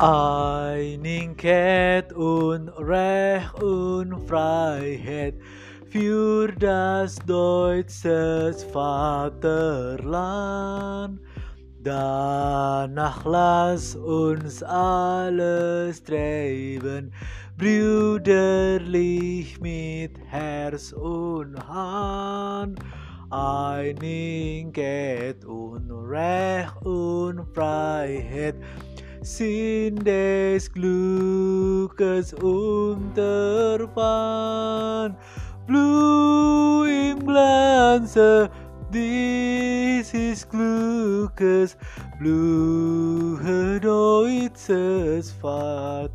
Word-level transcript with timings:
Einigkeit 0.00 1.42
und 2.12 2.68
Recht 2.78 3.60
und 3.60 4.16
Freiheit 4.28 5.34
für 5.90 6.52
das 6.52 7.16
deutsche 7.26 8.54
Vaterland. 8.72 9.98
Danach 11.82 13.24
lass 13.24 13.96
uns 13.96 14.62
alle 14.62 15.92
streben, 15.92 17.12
brüderlich 17.56 18.80
mit 19.60 20.16
Herz 20.30 20.92
und 20.92 21.58
Hand. 21.66 22.78
Einigkeit 23.30 24.74
und 25.44 25.90
Recht 25.90 26.86
und 26.86 27.44
Freiheit 27.52 28.54
sind 29.36 30.06
des 30.06 30.72
Glückes 30.72 32.32
Unterpfand. 32.32 33.86
Blue 35.66 36.88
im 36.88 37.26
Glanze 37.26 38.48
dieses 38.92 40.48
Glückes, 40.48 41.76
Blue 42.18 43.38
deutsches 43.80 45.30
Vaterland. 45.32 46.14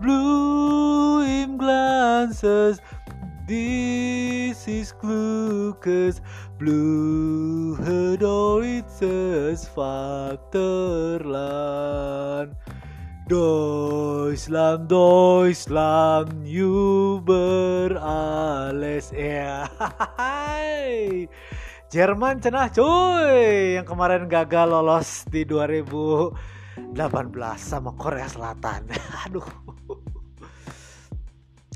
Blue 0.00 1.24
im 1.24 1.58
Glanze 1.58 2.76
dieses 3.48 4.96
Glückes, 4.98 6.22
Blue 6.58 7.78
deutsches 8.18 9.62
Vaterland. 9.70 10.58
Deutschland, 13.30 14.90
Deutschland, 14.90 16.34
über 16.42 17.94
alles 18.02 19.14
ya. 19.14 19.70
Jerman 21.94 22.42
cenah 22.42 22.74
cuy 22.74 23.78
yang 23.78 23.86
kemarin 23.86 24.26
gagal 24.26 24.66
lolos 24.74 25.30
di 25.30 25.46
2018 25.46 26.34
sama 27.54 27.94
Korea 27.94 28.26
Selatan. 28.26 28.82
Aduh. 29.30 29.77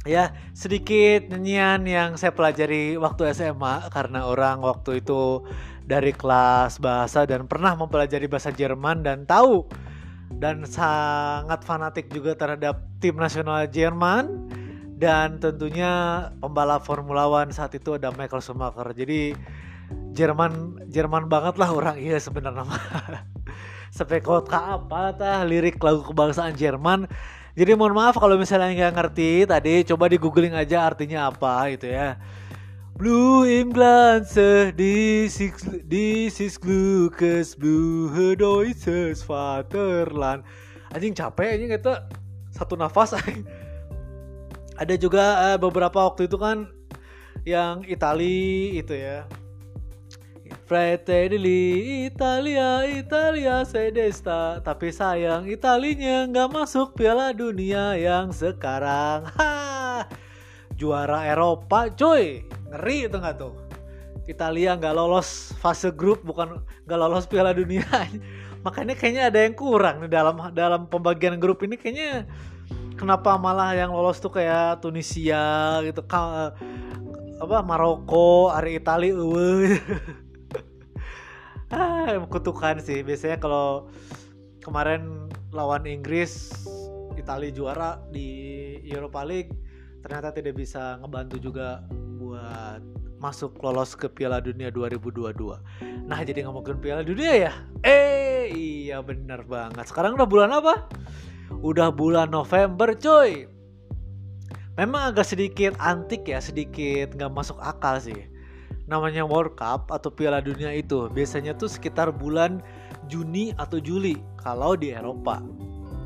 Ya, 0.03 0.34
sedikit 0.50 1.31
nyanyian 1.31 1.86
yang 1.86 2.11
saya 2.19 2.34
pelajari 2.34 2.98
waktu 2.98 3.31
SMA 3.39 3.86
karena 3.95 4.27
orang 4.27 4.59
waktu 4.59 4.98
itu 4.98 5.47
dari 5.86 6.11
kelas 6.11 6.83
bahasa 6.83 7.22
dan 7.22 7.47
pernah 7.47 7.78
mempelajari 7.78 8.27
bahasa 8.27 8.50
Jerman 8.50 9.06
dan 9.06 9.31
tahu 9.31 9.62
dan 10.42 10.67
sangat 10.67 11.62
fanatik 11.62 12.11
juga 12.11 12.34
terhadap 12.34 12.83
tim 12.98 13.14
nasional 13.14 13.62
Jerman 13.70 14.50
dan 14.98 15.39
tentunya 15.39 16.27
pembalap 16.42 16.83
Formula 16.83 17.31
One 17.31 17.55
saat 17.55 17.70
itu 17.78 17.94
ada 17.94 18.11
Michael 18.11 18.42
Schumacher. 18.42 18.91
Jadi 18.98 19.39
Jerman 20.19 20.83
Jerman 20.91 21.31
banget 21.31 21.62
lah 21.62 21.70
orang 21.70 22.03
iya 22.03 22.19
sebenarnya 22.19 22.66
Sampai 23.97 24.19
kota 24.19 24.83
apa 24.83 25.14
tah 25.14 25.47
lirik 25.47 25.78
lagu 25.78 26.03
kebangsaan 26.03 26.59
Jerman. 26.59 27.06
Jadi 27.53 27.77
mohon 27.77 27.92
maaf 27.92 28.17
kalau 28.17 28.41
misalnya 28.41 28.72
nggak 28.72 28.95
ngerti 28.97 29.45
tadi 29.45 29.84
coba 29.84 30.08
di 30.08 30.17
googling 30.17 30.56
aja 30.56 30.89
artinya 30.89 31.28
apa 31.28 31.69
gitu 31.77 31.92
ya. 31.92 32.17
Blue 32.97 33.44
im 33.44 33.72
Glanze, 33.72 34.72
dies 34.72 35.36
ist, 35.36 35.64
dies 35.84 36.41
ist 36.41 36.61
Blue 36.61 37.12
deutsches 38.36 39.20
Vaterland. 39.20 40.44
Anjing 40.92 41.12
capek 41.12 41.56
anjing 41.56 41.72
itu 41.72 41.92
satu 42.53 42.76
nafas 42.76 43.16
Ada 44.81 44.97
juga 44.97 45.53
uh, 45.53 45.59
beberapa 45.60 46.09
waktu 46.09 46.28
itu 46.28 46.41
kan 46.41 46.72
yang 47.44 47.84
Itali 47.84 48.81
itu 48.81 48.97
ya. 48.97 49.28
Fratelli 50.72 52.09
Italia, 52.09 52.88
Italia 52.88 53.60
sedesta. 53.60 54.56
Tapi 54.65 54.88
sayang 54.88 55.44
Italinya 55.44 56.25
nggak 56.25 56.49
masuk 56.49 56.97
Piala 56.97 57.37
Dunia 57.37 57.93
yang 58.00 58.33
sekarang. 58.33 59.28
Ha! 59.37 60.09
Juara 60.72 61.28
Eropa, 61.28 61.93
cuy 61.93 62.49
ngeri 62.72 63.05
itu 63.05 63.21
nggak 63.21 63.37
tuh 63.37 63.53
Italia 64.25 64.72
nggak 64.72 64.97
lolos 64.97 65.53
fase 65.61 65.93
grup 65.93 66.25
bukan 66.25 66.65
nggak 66.88 67.00
lolos 67.05 67.28
Piala 67.28 67.53
Dunia 67.53 67.84
makanya 68.65 68.97
kayaknya 68.97 69.28
ada 69.28 69.44
yang 69.44 69.53
kurang 69.53 70.00
nih 70.00 70.09
dalam 70.09 70.41
dalam 70.56 70.88
pembagian 70.88 71.37
grup 71.37 71.61
ini 71.69 71.77
kayaknya 71.77 72.25
kenapa 72.97 73.37
malah 73.37 73.77
yang 73.77 73.93
lolos 73.93 74.25
tuh 74.25 74.32
kayak 74.32 74.81
Tunisia 74.81 75.84
gitu 75.84 76.00
apa 76.09 77.61
Maroko 77.61 78.49
hari 78.49 78.81
Italia 78.81 79.12
ah, 81.72 82.21
kutukan 82.28 82.78
sih 82.78 83.00
biasanya 83.00 83.41
kalau 83.41 83.91
kemarin 84.62 85.28
lawan 85.50 85.88
Inggris 85.88 86.53
Italia 87.19 87.50
juara 87.53 87.91
di 88.12 88.78
Europa 88.87 89.25
League 89.25 89.53
ternyata 90.03 90.34
tidak 90.34 90.59
bisa 90.59 90.99
ngebantu 91.00 91.37
juga 91.38 91.87
buat 92.19 92.82
masuk 93.22 93.55
lolos 93.62 93.94
ke 93.94 94.11
Piala 94.11 94.43
Dunia 94.43 94.75
2022. 94.75 95.31
Nah 96.11 96.19
jadi 96.27 96.43
ngomongin 96.43 96.82
Piala 96.82 97.06
Dunia 97.06 97.31
ya? 97.38 97.53
Eh 97.87 98.50
iya 98.50 98.99
bener 98.99 99.47
banget. 99.47 99.87
Sekarang 99.87 100.19
udah 100.19 100.27
bulan 100.27 100.50
apa? 100.50 100.91
Udah 101.62 101.94
bulan 101.94 102.34
November 102.34 102.99
coy. 102.99 103.47
Memang 104.75 105.15
agak 105.15 105.28
sedikit 105.28 105.78
antik 105.78 106.27
ya, 106.27 106.43
sedikit 106.43 107.15
nggak 107.15 107.31
masuk 107.31 107.62
akal 107.62 108.03
sih. 108.03 108.31
Namanya 108.92 109.25
World 109.25 109.56
Cup 109.56 109.88
atau 109.88 110.12
Piala 110.12 110.44
Dunia 110.44 110.69
itu 110.76 111.08
biasanya 111.08 111.56
tuh 111.56 111.72
sekitar 111.72 112.12
bulan 112.12 112.60
Juni 113.08 113.56
atau 113.56 113.80
Juli 113.80 114.20
kalau 114.36 114.76
di 114.76 114.92
Eropa. 114.92 115.41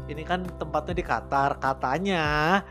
Ini 0.06 0.22
kan 0.22 0.47
tempatnya 0.62 0.94
di 0.94 1.02
Qatar. 1.02 1.58
Katanya 1.58 2.62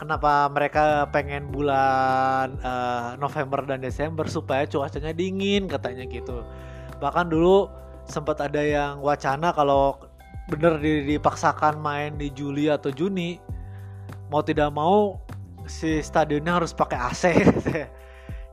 kenapa 0.00 0.48
mereka 0.48 1.06
pengen 1.12 1.52
bulan 1.52 2.56
uh, 2.64 3.20
November 3.20 3.60
dan 3.68 3.84
Desember 3.84 4.24
supaya 4.24 4.64
cuacanya 4.64 5.12
dingin 5.12 5.68
katanya 5.68 6.08
gitu 6.08 6.40
bahkan 6.96 7.28
dulu 7.28 7.68
sempat 8.08 8.40
ada 8.40 8.64
yang 8.64 9.04
wacana 9.04 9.52
kalau 9.52 10.00
bener 10.48 10.80
dipaksakan 10.80 11.76
main 11.76 12.16
di 12.16 12.32
Juli 12.32 12.72
atau 12.72 12.88
Juni 12.88 13.36
mau 14.32 14.40
tidak 14.40 14.72
mau 14.72 15.20
si 15.68 16.00
stadionnya 16.00 16.64
harus 16.64 16.72
pakai 16.72 16.98
AC 16.98 17.24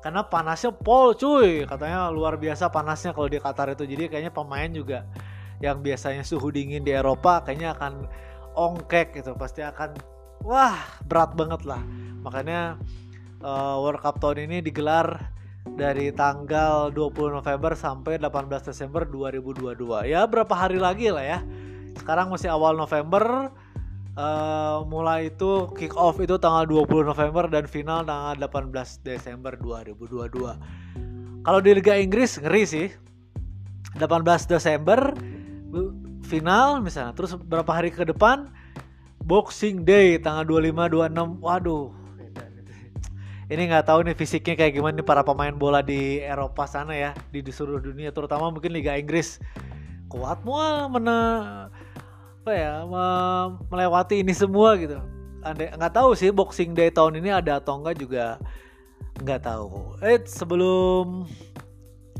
karena 0.08 0.24
panasnya 0.24 0.72
pol 0.72 1.12
cuy. 1.20 1.68
Katanya 1.68 2.08
luar 2.08 2.40
biasa 2.40 2.72
panasnya 2.72 3.12
kalau 3.12 3.28
di 3.28 3.44
Qatar 3.44 3.76
itu. 3.76 3.84
Jadi 3.84 4.08
kayaknya 4.08 4.32
pemain 4.32 4.72
juga 4.72 5.04
yang 5.60 5.84
biasanya 5.84 6.24
suhu 6.24 6.48
dingin 6.48 6.80
di 6.88 6.96
Eropa 6.96 7.44
kayaknya 7.44 7.76
akan 7.76 8.08
ongkek 8.56 9.20
gitu. 9.20 9.36
Pasti 9.36 9.68
akan 9.68 10.00
wah 10.48 10.80
berat 11.04 11.36
banget 11.36 11.68
lah. 11.68 11.84
Makanya 12.24 12.80
uh, 13.44 13.84
World 13.84 14.00
Cup 14.00 14.24
tahun 14.24 14.48
ini 14.48 14.64
digelar 14.64 15.36
dari 15.76 16.16
tanggal 16.16 16.88
20 16.96 17.44
November 17.44 17.76
sampai 17.76 18.16
18 18.16 18.64
Desember 18.64 19.04
2022 19.04 20.08
ya 20.08 20.24
berapa 20.24 20.56
hari 20.56 20.80
lagi 20.80 21.12
lah 21.12 21.26
ya. 21.36 21.40
Sekarang 22.00 22.32
masih 22.32 22.48
awal 22.48 22.80
November 22.80 23.52
uh, 24.18 24.84
mulai 24.90 25.30
itu 25.30 25.70
kick 25.78 25.94
off 25.94 26.18
itu 26.18 26.42
tanggal 26.42 26.66
20 26.66 27.14
November 27.14 27.46
dan 27.48 27.70
final 27.70 28.02
tanggal 28.04 28.50
18 28.50 29.06
Desember 29.06 29.54
2022 29.56 31.46
kalau 31.46 31.60
di 31.62 31.72
Liga 31.72 31.94
Inggris 31.96 32.42
ngeri 32.42 32.64
sih 32.66 32.88
18 33.96 34.02
Desember 34.50 35.14
final 36.26 36.82
misalnya 36.84 37.14
terus 37.16 37.38
berapa 37.38 37.72
hari 37.72 37.94
ke 37.94 38.04
depan 38.04 38.52
Boxing 39.28 39.84
Day 39.84 40.16
tanggal 40.24 40.48
25 40.48 40.88
26. 41.12 41.44
Waduh. 41.44 41.92
Ini 43.48 43.64
nggak 43.68 43.92
tahu 43.92 44.08
nih 44.08 44.16
fisiknya 44.16 44.56
kayak 44.56 44.76
gimana 44.76 45.00
nih 45.00 45.08
para 45.08 45.24
pemain 45.24 45.52
bola 45.52 45.84
di 45.84 46.20
Eropa 46.20 46.64
sana 46.68 46.96
ya, 46.96 47.12
di, 47.32 47.44
seluruh 47.48 47.80
dunia 47.80 48.12
terutama 48.16 48.48
mungkin 48.52 48.72
Liga 48.72 48.96
Inggris. 48.96 49.40
Kuat 50.08 50.48
mual 50.48 50.88
mana 50.88 51.18
apa 52.48 52.56
ya 52.56 52.88
melewati 53.68 54.24
ini 54.24 54.32
semua 54.32 54.80
gitu. 54.80 55.04
Anda 55.44 55.76
nggak 55.76 56.00
tahu 56.00 56.16
sih 56.16 56.32
Boxing 56.32 56.72
Day 56.72 56.88
tahun 56.88 57.20
ini 57.20 57.36
ada 57.36 57.60
atau 57.60 57.84
enggak 57.84 58.00
juga 58.00 58.40
nggak 59.20 59.44
tahu. 59.44 60.00
Eh 60.00 60.24
sebelum 60.24 61.28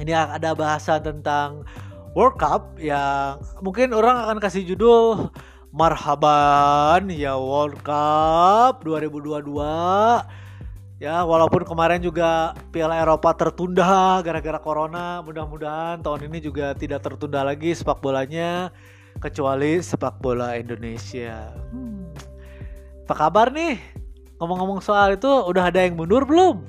ini 0.04 0.12
ada 0.12 0.52
bahasa 0.52 1.00
tentang 1.00 1.64
World 2.12 2.36
Cup 2.36 2.76
yang 2.76 3.40
mungkin 3.64 3.96
orang 3.96 4.28
akan 4.28 4.44
kasih 4.44 4.68
judul 4.68 5.32
marhaban 5.72 7.08
ya 7.08 7.40
World 7.40 7.80
Cup 7.80 8.84
2022 8.84 9.48
ya 11.00 11.24
walaupun 11.24 11.64
kemarin 11.64 12.04
juga 12.04 12.52
Piala 12.76 13.00
Eropa 13.00 13.32
tertunda 13.32 14.20
gara-gara 14.20 14.60
corona 14.60 15.24
mudah-mudahan 15.24 16.04
tahun 16.04 16.28
ini 16.28 16.44
juga 16.44 16.76
tidak 16.76 17.00
tertunda 17.08 17.48
lagi 17.48 17.72
sepak 17.72 18.04
bolanya 18.04 18.76
kecuali 19.18 19.82
sepak 19.82 20.22
bola 20.22 20.58
Indonesia. 20.58 21.54
Hmm. 21.74 22.10
Apa 23.08 23.28
kabar 23.28 23.54
nih? 23.54 23.80
Ngomong-ngomong 24.38 24.80
soal 24.84 25.18
itu 25.18 25.28
udah 25.28 25.74
ada 25.74 25.82
yang 25.82 25.98
mundur 25.98 26.24
belum? 26.24 26.62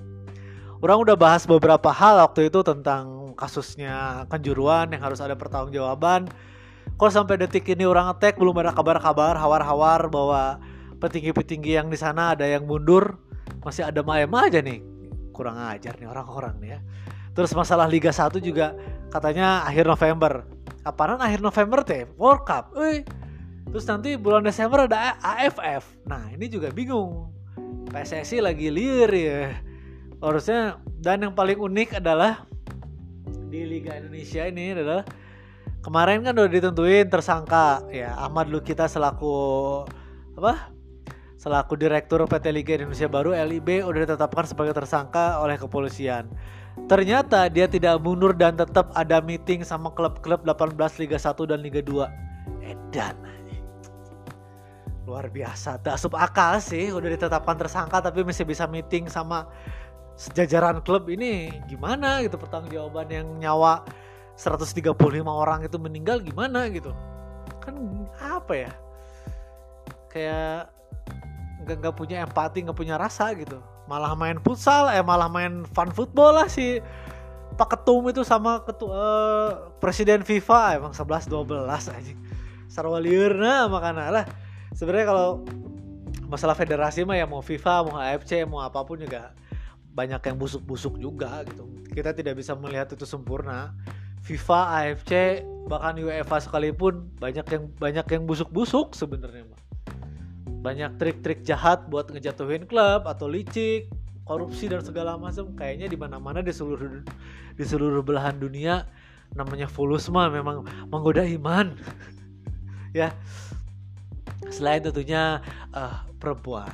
Orang 0.79 1.03
udah 1.03 1.19
bahas 1.19 1.45
beberapa 1.45 1.91
hal 1.91 2.23
waktu 2.23 2.49
itu 2.49 2.63
tentang 2.63 3.35
kasusnya 3.35 4.25
kanjuruan 4.31 4.89
yang 4.95 5.03
harus 5.03 5.19
ada 5.19 5.35
pertanggungjawaban. 5.35 6.31
Kok 6.99 7.11
sampai 7.13 7.39
detik 7.39 7.69
ini 7.71 7.85
orang 7.85 8.11
ngetek 8.11 8.41
belum 8.41 8.57
ada 8.63 8.73
kabar-kabar 8.73 9.39
hawar-hawar 9.39 10.07
bahwa 10.11 10.59
petinggi-petinggi 10.99 11.79
yang 11.79 11.89
di 11.89 11.99
sana 11.99 12.35
ada 12.35 12.45
yang 12.45 12.67
mundur 12.67 13.19
masih 13.63 13.87
ada 13.87 14.03
maem 14.03 14.31
aja 14.35 14.59
nih 14.59 14.83
kurang 15.31 15.55
ajar 15.55 15.95
nih 16.03 16.11
orang-orang 16.11 16.59
nih 16.59 16.71
ya 16.75 16.81
terus 17.33 17.55
masalah 17.55 17.87
Liga 17.87 18.11
1 18.11 18.43
juga 18.43 18.75
katanya 19.15 19.63
akhir 19.63 19.87
November 19.87 20.43
apaan 20.89 21.21
akhir 21.21 21.45
November 21.45 21.85
teh 21.85 22.09
World 22.17 22.49
Cup 22.49 22.73
Uy. 22.73 23.05
terus 23.69 23.85
nanti 23.85 24.17
bulan 24.17 24.49
Desember 24.49 24.89
ada 24.89 25.21
AFF 25.21 26.09
nah 26.09 26.25
ini 26.33 26.49
juga 26.49 26.73
bingung. 26.73 27.29
PSSI 27.89 28.45
lagi 28.45 28.69
liar 28.69 29.11
ya. 29.11 29.57
Harusnya 30.21 30.77
dan 31.01 31.25
yang 31.25 31.35
paling 31.35 31.57
unik 31.57 32.05
adalah 32.05 32.45
di 33.49 33.65
Liga 33.65 33.97
Indonesia 33.97 34.45
ini 34.45 34.77
adalah 34.77 35.09
kemarin 35.81 36.21
kan 36.21 36.37
udah 36.37 36.53
ditentuin 36.53 37.09
tersangka. 37.09 37.89
Ya 37.89 38.13
Ahmad 38.13 38.53
Lukita 38.53 38.85
selaku 38.87 39.85
apa 40.37 40.71
selaku 41.39 41.79
Direktur 41.79 42.27
PT 42.27 42.51
Liga 42.51 42.75
Indonesia 42.75 43.07
Baru 43.07 43.31
LIB 43.31 43.87
udah 43.87 43.99
ditetapkan 44.05 44.45
sebagai 44.45 44.75
tersangka 44.75 45.39
oleh 45.39 45.55
kepolisian. 45.55 46.27
Ternyata 46.91 47.47
dia 47.47 47.71
tidak 47.71 48.03
mundur 48.03 48.35
dan 48.35 48.59
tetap 48.59 48.91
ada 48.95 49.23
meeting 49.23 49.63
sama 49.63 49.95
klub-klub 49.95 50.43
18 50.43 50.75
Liga 50.99 51.19
1 51.19 51.51
dan 51.51 51.59
Liga 51.63 51.81
2. 51.83 52.67
Edan. 52.67 53.17
Luar 55.07 55.31
biasa, 55.33 55.81
tak 55.81 55.97
asup 55.97 56.19
akal 56.19 56.61
sih 56.61 56.93
udah 56.93 57.09
ditetapkan 57.09 57.57
tersangka 57.57 58.05
tapi 58.05 58.27
masih 58.27 58.45
bisa 58.45 58.69
meeting 58.69 59.09
sama 59.09 59.49
sejajaran 60.19 60.83
klub 60.85 61.07
ini 61.09 61.49
gimana 61.71 62.21
gitu 62.27 62.35
pertanggungjawaban 62.37 63.09
yang 63.09 63.27
nyawa 63.39 63.87
135 64.35 64.91
orang 65.25 65.65
itu 65.65 65.79
meninggal 65.79 66.19
gimana 66.21 66.67
gitu. 66.69 66.93
Kan 67.63 68.05
apa 68.21 68.53
ya? 68.53 68.73
Kayak 70.13 70.78
nggak 71.65 71.77
nggak 71.83 71.95
punya 71.97 72.17
empati 72.23 72.65
nggak 72.65 72.79
punya 72.79 72.95
rasa 72.95 73.35
gitu. 73.35 73.59
Malah 73.91 74.15
main 74.15 74.39
futsal 74.39 74.93
eh 74.93 75.03
malah 75.03 75.27
main 75.27 75.65
fun 75.73 75.91
football 75.91 76.39
lah 76.39 76.49
si 76.51 76.79
Pak 77.59 77.75
Ketum 77.75 78.07
itu 78.13 78.23
sama 78.23 78.63
ketua 78.63 78.93
uh, 78.95 79.51
presiden 79.83 80.23
FIFA. 80.23 80.79
Emang 80.79 80.93
11 80.95 81.27
12 81.27 81.67
aja 81.69 82.15
sarwa 82.69 83.01
liurna 83.01 83.67
makanya 83.67 84.13
lah. 84.13 84.25
Sebenarnya 84.77 85.11
kalau 85.11 85.43
masalah 86.29 86.55
federasi 86.55 87.03
mah 87.03 87.17
ya 87.17 87.25
mau 87.25 87.41
FIFA 87.41 87.75
mau 87.89 87.97
AFC 87.99 88.45
mau 88.45 88.61
apa 88.61 88.85
pun 88.85 89.01
juga 89.01 89.33
banyak 89.97 90.21
yang 90.23 90.37
busuk-busuk 90.39 91.01
juga 91.01 91.43
gitu. 91.49 91.67
Kita 91.91 92.15
tidak 92.15 92.39
bisa 92.39 92.55
melihat 92.55 92.93
itu 92.95 93.03
sempurna. 93.09 93.75
FIFA 94.23 94.61
AFC 94.85 95.43
bahkan 95.67 95.97
UEFA 95.97 96.39
sekalipun 96.39 97.09
banyak 97.17 97.47
yang 97.49 97.65
banyak 97.81 98.07
yang 98.13 98.23
busuk-busuk 98.29 98.93
sebenarnya 98.93 99.49
mah 99.49 99.68
banyak 100.59 100.99
trik-trik 100.99 101.47
jahat 101.47 101.87
buat 101.87 102.11
ngejatuhin 102.11 102.67
klub 102.67 103.07
atau 103.07 103.31
licik 103.31 103.89
korupsi 104.27 104.69
dan 104.69 104.83
segala 104.85 105.17
macam. 105.17 105.55
Kayaknya 105.55 105.87
di 105.89 105.97
mana-mana 105.99 106.45
di 106.45 106.53
seluruh 106.53 107.03
di 107.55 107.65
seluruh 107.65 108.03
belahan 108.05 108.37
dunia 108.37 108.85
namanya 109.33 109.69
fulus 109.69 110.09
mah 110.09 110.29
memang 110.29 110.67
menggoda 110.91 111.25
iman. 111.25 111.75
Ya. 112.97 113.13
Selain 114.49 114.81
tentunya 114.81 115.45
uh, 115.77 116.09
perempuan. 116.17 116.73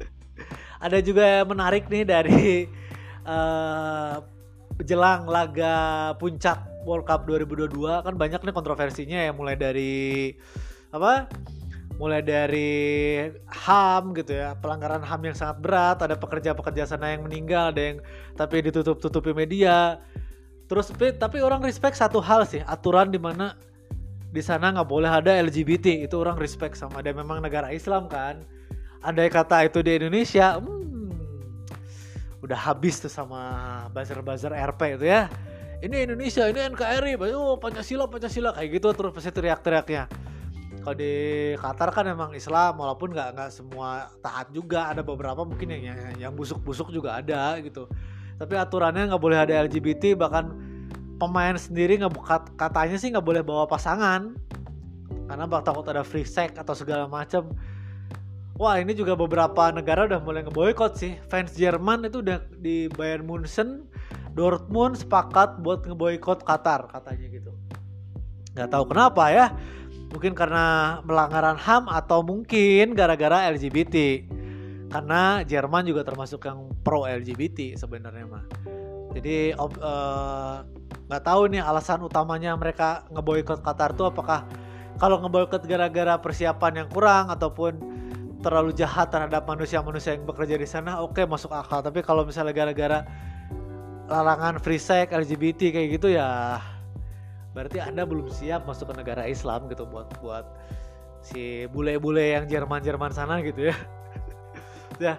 Ada 0.84 1.04
juga 1.04 1.28
yang 1.28 1.52
menarik 1.52 1.92
nih 1.92 2.08
dari 2.08 2.66
uh, 3.28 4.16
jelang 4.80 5.28
laga 5.28 6.16
puncak 6.16 6.72
World 6.88 7.04
Cup 7.06 7.28
2022 7.28 7.68
kan 7.78 8.14
banyak 8.16 8.40
nih 8.42 8.54
kontroversinya 8.56 9.18
ya 9.22 9.30
mulai 9.36 9.54
dari 9.54 10.34
apa 10.90 11.30
mulai 12.02 12.18
dari 12.18 13.30
HAM 13.46 14.10
gitu 14.18 14.34
ya 14.34 14.58
pelanggaran 14.58 15.06
HAM 15.06 15.22
yang 15.30 15.36
sangat 15.38 15.62
berat 15.62 16.02
ada 16.02 16.18
pekerja-pekerja 16.18 16.82
sana 16.82 17.14
yang 17.14 17.22
meninggal 17.22 17.70
ada 17.70 17.78
yang 17.78 17.98
tapi 18.34 18.58
ditutup-tutupi 18.58 19.30
media. 19.30 20.02
Terus 20.66 20.90
tapi 20.98 21.38
orang 21.38 21.62
respect 21.62 21.94
satu 21.94 22.18
hal 22.18 22.42
sih 22.42 22.58
aturan 22.66 23.14
di 23.14 23.22
mana 23.22 23.54
di 24.34 24.42
sana 24.42 24.74
nggak 24.74 24.90
boleh 24.90 25.06
ada 25.06 25.30
LGBT 25.30 26.02
itu 26.02 26.18
orang 26.18 26.34
respect 26.42 26.74
sama. 26.74 26.98
Ada 27.06 27.14
memang 27.14 27.38
negara 27.38 27.70
Islam 27.70 28.10
kan 28.10 28.42
ada 28.98 29.22
kata 29.30 29.70
itu 29.70 29.78
di 29.86 30.02
Indonesia 30.02 30.58
hmm, 30.58 32.42
udah 32.42 32.58
habis 32.58 32.98
tuh 32.98 33.14
sama 33.14 33.86
buzzer-buzzer 33.94 34.50
RP 34.50 34.98
itu 34.98 35.06
ya. 35.06 35.30
Ini 35.78 36.10
Indonesia 36.10 36.50
ini 36.50 36.66
NKRI 36.66 37.14
oh 37.30 37.62
Pancasila 37.62 38.10
Pancasila 38.10 38.50
kayak 38.58 38.74
gitu 38.74 38.90
terus 38.90 39.14
pasti 39.14 39.30
teriak-teriaknya 39.30 40.32
kalau 40.82 40.96
di 40.98 41.14
Qatar 41.54 41.88
kan 41.94 42.04
emang 42.10 42.34
Islam 42.34 42.74
walaupun 42.74 43.14
nggak 43.14 43.38
nggak 43.38 43.50
semua 43.54 44.10
taat 44.18 44.50
juga 44.50 44.90
ada 44.90 45.06
beberapa 45.06 45.46
mungkin 45.46 45.70
yang 45.70 45.96
yang 46.18 46.32
busuk-busuk 46.34 46.90
juga 46.90 47.22
ada 47.22 47.54
gitu. 47.62 47.86
Tapi 48.36 48.58
aturannya 48.58 49.14
nggak 49.14 49.22
boleh 49.22 49.38
ada 49.38 49.62
LGBT 49.62 50.18
bahkan 50.18 50.50
pemain 51.22 51.54
sendiri 51.54 52.02
nggak 52.02 52.58
katanya 52.58 52.98
sih 52.98 53.14
nggak 53.14 53.22
boleh 53.22 53.46
bawa 53.46 53.70
pasangan. 53.70 54.34
Karena 55.30 55.44
bak 55.46 55.62
takut 55.62 55.86
ada 55.86 56.02
free 56.02 56.26
sex 56.26 56.58
atau 56.58 56.74
segala 56.74 57.06
macam 57.06 57.54
wah 58.58 58.76
ini 58.76 58.92
juga 58.92 59.16
beberapa 59.16 59.72
negara 59.72 60.04
udah 60.10 60.18
mulai 60.18 60.42
ngeboikot 60.42 60.98
sih. 60.98 61.14
Fans 61.30 61.54
Jerman 61.54 62.10
itu 62.10 62.20
udah 62.20 62.42
di 62.58 62.90
Bayern 62.90 63.24
Munchen 63.24 63.86
Dortmund 64.34 64.98
sepakat 64.98 65.60
buat 65.60 65.86
ngeboikot 65.86 66.42
Qatar 66.42 66.90
katanya 66.90 67.26
gitu. 67.30 67.52
Nggak 68.52 68.68
tahu 68.68 68.84
kenapa 68.90 69.30
ya 69.32 69.46
mungkin 70.12 70.36
karena 70.36 71.00
melanggaran 71.02 71.56
HAM 71.56 71.88
atau 71.88 72.20
mungkin 72.20 72.92
gara-gara 72.92 73.48
LGBT 73.48 74.28
karena 74.92 75.40
Jerman 75.48 75.88
juga 75.88 76.04
termasuk 76.04 76.44
yang 76.44 76.68
pro 76.84 77.08
LGBT 77.08 77.80
sebenarnya 77.80 78.28
mah. 78.28 78.44
Jadi 79.16 79.56
eh, 79.56 80.56
nggak 81.08 81.22
uh, 81.22 81.26
tahu 81.26 81.42
nih 81.48 81.64
alasan 81.64 82.04
utamanya 82.04 82.52
mereka 82.56 83.08
ngeboikot 83.08 83.64
Qatar 83.64 83.96
tuh 83.96 84.12
apakah 84.12 84.44
kalau 85.00 85.24
ngeboikot 85.24 85.64
gara-gara 85.64 86.20
persiapan 86.20 86.84
yang 86.84 86.88
kurang 86.92 87.32
ataupun 87.32 87.80
terlalu 88.44 88.76
jahat 88.76 89.08
terhadap 89.08 89.48
manusia-manusia 89.48 90.18
yang 90.18 90.28
bekerja 90.28 90.60
di 90.60 90.68
sana 90.68 91.00
oke 91.00 91.16
okay, 91.16 91.24
masuk 91.24 91.48
akal. 91.56 91.80
Tapi 91.80 92.04
kalau 92.04 92.28
misalnya 92.28 92.52
gara-gara 92.52 93.08
larangan 94.12 94.60
free 94.60 94.82
sex 94.82 95.08
LGBT 95.08 95.72
kayak 95.72 95.88
gitu 95.96 96.12
ya 96.12 96.60
berarti 97.52 97.78
anda 97.80 98.08
belum 98.08 98.32
siap 98.32 98.64
masuk 98.64 98.92
ke 98.92 98.94
negara 99.04 99.28
Islam 99.28 99.68
gitu 99.68 99.84
buat 99.84 100.08
buat 100.24 100.44
si 101.22 101.68
bule-bule 101.70 102.36
yang 102.40 102.44
Jerman-Jerman 102.48 103.12
sana 103.12 103.40
gitu 103.44 103.70
ya. 103.70 103.76
Ya. 105.00 105.18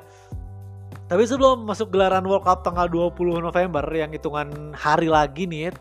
Tapi 1.10 1.28
sebelum 1.28 1.66
masuk 1.68 1.92
gelaran 1.92 2.24
World 2.24 2.46
Cup 2.46 2.63
tanggal 2.63 2.88
20 2.88 3.42
November 3.42 3.84
yang 3.92 4.13
hitungan 4.16 4.72
hari 4.72 5.12
lagi 5.12 5.44
nih 5.44 5.75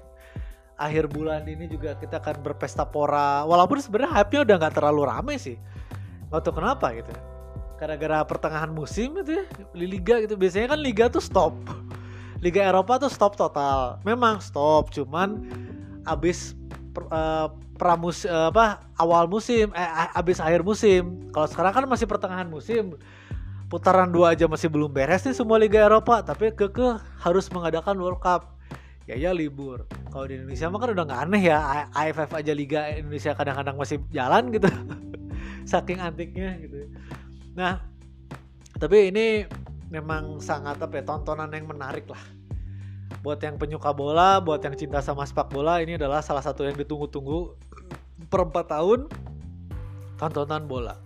akhir 0.75 1.07
bulan 1.07 1.47
ini 1.47 1.71
juga 1.71 1.95
kita 1.95 2.19
akan 2.19 2.43
berpesta 2.43 2.83
pora. 2.83 3.47
Walaupun 3.47 3.79
sebenarnya 3.79 4.11
hype-nya 4.19 4.41
udah 4.43 4.57
nggak 4.59 4.75
terlalu 4.75 5.03
rame 5.07 5.35
sih. 5.39 5.55
Nggak 6.33 6.41
tahu 6.43 6.55
kenapa 6.59 6.91
gitu 6.99 7.13
gara-gara 7.83 8.23
pertengahan 8.23 8.71
musim 8.71 9.11
itu 9.19 9.43
ya 9.43 9.45
liga 9.75 10.23
gitu. 10.23 10.39
Biasanya 10.39 10.79
kan 10.79 10.79
liga 10.79 11.11
tuh 11.11 11.19
stop. 11.19 11.51
Liga 12.39 12.63
Eropa 12.63 13.03
tuh 13.03 13.11
stop 13.11 13.35
total. 13.35 13.99
Memang 14.07 14.39
stop 14.39 14.95
cuman 14.95 15.43
abis 16.05 16.59
uh, 17.11 17.53
pramus 17.79 18.23
uh, 18.29 18.53
apa 18.53 18.87
awal 19.01 19.27
musim 19.27 19.75
eh 19.75 19.89
abis 20.15 20.39
akhir 20.39 20.63
musim. 20.63 21.31
Kalau 21.35 21.49
sekarang 21.51 21.73
kan 21.73 21.85
masih 21.89 22.07
pertengahan 22.07 22.47
musim 22.47 22.95
putaran 23.73 24.13
dua 24.13 24.37
aja 24.37 24.45
masih 24.45 24.69
belum 24.69 24.93
beres 24.93 25.25
nih 25.25 25.33
semua 25.33 25.57
liga 25.57 25.81
Eropa 25.81 26.21
tapi 26.21 26.53
keke 26.53 27.01
harus 27.25 27.49
mengadakan 27.49 27.97
World 27.97 28.21
Cup. 28.21 28.53
Ya 29.09 29.19
ya 29.19 29.35
libur. 29.35 29.89
Kalau 30.15 30.31
di 30.31 30.39
Indonesia 30.39 30.71
mah 30.71 30.79
kan 30.79 30.91
udah 30.95 31.05
nggak 31.09 31.21
aneh 31.27 31.43
ya 31.43 31.59
AFF 31.91 32.31
aja 32.39 32.53
liga 32.55 32.87
Indonesia 32.93 33.35
kadang-kadang 33.35 33.75
masih 33.75 33.99
jalan 34.15 34.53
gitu. 34.53 34.69
Saking 35.73 35.99
antiknya 35.99 36.55
gitu. 36.61 36.87
Nah 37.57 37.83
tapi 38.77 39.11
ini 39.11 39.49
memang 39.91 40.39
sangat 40.39 40.81
apa 40.81 41.01
ya 41.01 41.05
tontonan 41.05 41.53
yang 41.53 41.69
menarik 41.69 42.09
lah 42.09 42.23
buat 43.21 43.39
yang 43.45 43.61
penyuka 43.61 43.93
bola, 43.93 44.41
buat 44.41 44.65
yang 44.65 44.73
cinta 44.75 45.05
sama 45.05 45.29
sepak 45.29 45.53
bola, 45.53 45.85
ini 45.85 46.01
adalah 46.01 46.25
salah 46.25 46.41
satu 46.41 46.65
yang 46.65 46.75
ditunggu-tunggu 46.81 47.53
per 48.33 48.41
4 48.49 48.73
tahun 48.73 49.13
tontonan 50.17 50.65
bola. 50.65 50.97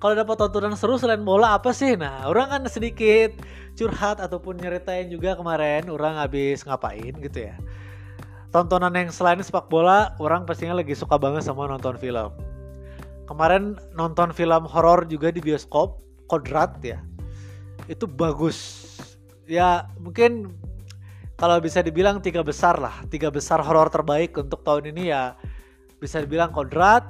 Kalau 0.00 0.12
dapat 0.16 0.36
tontonan 0.36 0.76
seru 0.76 1.00
selain 1.00 1.24
bola 1.24 1.56
apa 1.56 1.72
sih? 1.72 1.96
Nah, 1.96 2.28
orang 2.28 2.52
kan 2.52 2.62
sedikit 2.68 3.36
curhat 3.80 4.20
ataupun 4.20 4.60
nyeritain 4.60 5.08
juga 5.08 5.32
kemarin 5.38 5.88
orang 5.88 6.20
habis 6.20 6.60
ngapain 6.68 7.16
gitu 7.16 7.48
ya. 7.48 7.56
tontonan 8.50 8.90
yang 8.92 9.08
selain 9.14 9.38
sepak 9.38 9.70
bola 9.70 10.18
orang 10.18 10.42
pastinya 10.42 10.74
lagi 10.76 10.92
suka 10.98 11.14
banget 11.14 11.46
sama 11.46 11.70
nonton 11.70 11.94
film 11.96 12.34
kemarin 13.30 13.78
nonton 13.94 14.34
film 14.34 14.66
horor 14.66 15.06
juga 15.06 15.30
di 15.30 15.38
bioskop 15.38 16.02
Kodrat 16.26 16.82
ya 16.82 16.98
itu 17.86 18.10
bagus 18.10 18.86
ya 19.46 19.86
mungkin 20.02 20.50
kalau 21.40 21.56
bisa 21.56 21.80
dibilang 21.80 22.20
tiga 22.20 22.44
besar 22.44 22.76
lah 22.76 23.00
tiga 23.08 23.32
besar 23.32 23.64
horor 23.64 23.88
terbaik 23.88 24.36
untuk 24.36 24.60
tahun 24.60 24.92
ini 24.92 25.08
ya 25.08 25.32
bisa 25.96 26.20
dibilang 26.20 26.52
Kodrat 26.52 27.04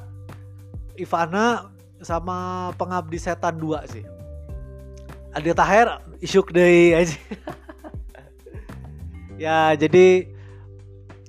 Ivana 0.94 1.74
sama 1.98 2.70
Pengabdi 2.78 3.18
Setan 3.18 3.56
2 3.56 3.92
sih. 3.92 4.04
Adi 5.30 5.50
Taher 5.54 6.02
isyuk 6.22 6.54
deh 6.54 6.94
aja. 6.94 7.18
Ya 9.40 9.72
jadi 9.72 10.28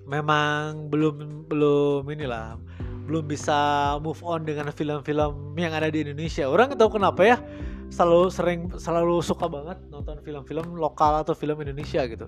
memang 0.04 0.92
belum 0.92 1.48
belum 1.48 2.04
inilah 2.12 2.60
belum 3.08 3.24
bisa 3.24 3.56
move 4.04 4.20
on 4.20 4.44
dengan 4.44 4.68
film-film 4.76 5.56
yang 5.56 5.72
ada 5.72 5.88
di 5.88 6.04
Indonesia. 6.04 6.44
Orang 6.44 6.76
tahu 6.76 7.00
kenapa 7.00 7.24
ya 7.24 7.40
selalu 7.88 8.28
sering 8.28 8.68
selalu 8.76 9.24
suka 9.24 9.48
banget 9.48 9.80
nonton 9.88 10.20
film-film 10.28 10.76
lokal 10.76 11.24
atau 11.24 11.32
film 11.32 11.56
Indonesia 11.64 12.04
gitu 12.04 12.28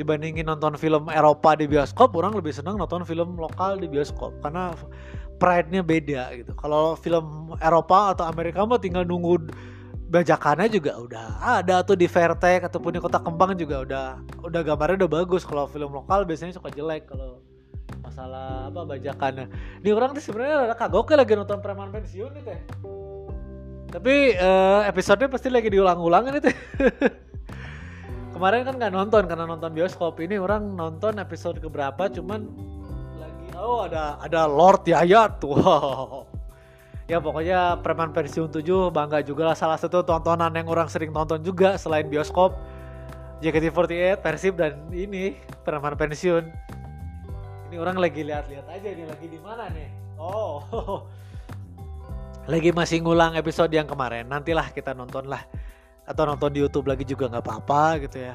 dibandingin 0.00 0.48
nonton 0.48 0.80
film 0.80 1.12
Eropa 1.12 1.52
di 1.52 1.68
bioskop 1.68 2.16
orang 2.16 2.32
lebih 2.32 2.56
senang 2.56 2.80
nonton 2.80 3.04
film 3.04 3.36
lokal 3.36 3.76
di 3.76 3.84
bioskop. 3.84 4.32
Karena 4.40 4.72
pride-nya 5.36 5.84
beda 5.84 6.22
gitu. 6.40 6.52
Kalau 6.56 6.96
film 6.96 7.56
Eropa 7.60 8.16
atau 8.16 8.24
Amerika 8.24 8.64
mah 8.64 8.80
tinggal 8.80 9.04
nunggu 9.04 9.52
bajakannya 10.10 10.66
juga 10.66 10.98
udah 10.98 11.26
ada 11.62 11.86
tuh 11.86 11.94
di 11.94 12.10
Vertek 12.10 12.66
ataupun 12.66 12.98
di 12.98 13.00
Kota 13.00 13.22
Kembang 13.22 13.54
juga 13.54 13.86
udah 13.86 14.06
udah 14.42 14.60
gambarnya 14.64 15.04
udah 15.04 15.10
bagus. 15.24 15.44
Kalau 15.44 15.68
film 15.68 15.92
lokal 15.92 16.24
biasanya 16.24 16.56
suka 16.56 16.72
jelek 16.72 17.08
kalau 17.08 17.44
masalah 18.00 18.68
apa 18.68 18.80
bajakannya. 18.84 19.46
Ini 19.84 19.90
orang 19.92 20.16
tuh 20.16 20.22
sebenarnya 20.24 20.72
ada 20.72 20.74
kagok 20.76 21.12
lagi 21.14 21.36
nonton 21.36 21.60
preman 21.60 21.92
pensiun 21.92 22.30
nih 22.36 22.42
teh. 22.42 22.60
Tapi 23.90 24.38
uh, 24.38 24.86
episodenya 24.86 25.26
pasti 25.30 25.50
lagi 25.50 25.68
diulang-ulang 25.70 26.30
itu. 26.30 26.50
Kemarin 28.40 28.64
kan 28.64 28.74
nggak 28.80 28.94
nonton 28.96 29.22
karena 29.28 29.44
nonton 29.44 29.68
bioskop. 29.68 30.16
Ini 30.16 30.40
orang 30.40 30.72
nonton 30.72 31.20
episode 31.20 31.60
keberapa 31.60 32.08
cuman 32.08 32.48
lagi 33.20 33.52
oh 33.52 33.84
ada 33.84 34.16
ada 34.16 34.48
Lord 34.48 34.88
Yaya 34.88 35.28
tuh. 35.28 35.60
ya 37.12 37.20
pokoknya 37.20 37.84
Preman 37.84 38.16
Pensiun 38.16 38.48
7 38.48 38.64
bangga 38.96 39.20
juga 39.20 39.52
lah 39.52 39.56
salah 39.60 39.76
satu 39.76 40.00
tontonan 40.00 40.56
yang 40.56 40.72
orang 40.72 40.88
sering 40.88 41.12
tonton 41.12 41.44
juga 41.44 41.76
selain 41.76 42.08
bioskop. 42.08 42.56
JKT48, 43.44 44.24
Persib 44.24 44.56
dan 44.56 44.88
ini 44.88 45.36
Preman 45.60 46.00
Pensiun. 46.00 46.48
Ini 47.68 47.76
orang 47.76 48.00
lagi 48.00 48.24
lihat-lihat 48.24 48.64
aja 48.72 48.88
nih 48.88 49.04
lagi 49.04 49.26
di 49.28 49.36
mana 49.44 49.68
nih. 49.68 49.92
Oh. 50.16 50.64
lagi 52.48 52.72
masih 52.72 53.04
ngulang 53.04 53.36
episode 53.36 53.68
yang 53.68 53.84
kemarin 53.84 54.24
nantilah 54.24 54.72
kita 54.72 54.96
nonton 54.96 55.28
lah 55.28 55.44
atau 56.10 56.26
nonton 56.26 56.50
di 56.50 56.58
YouTube 56.58 56.90
lagi 56.90 57.06
juga 57.06 57.30
nggak 57.30 57.44
apa-apa 57.46 58.02
gitu 58.02 58.18
ya. 58.18 58.34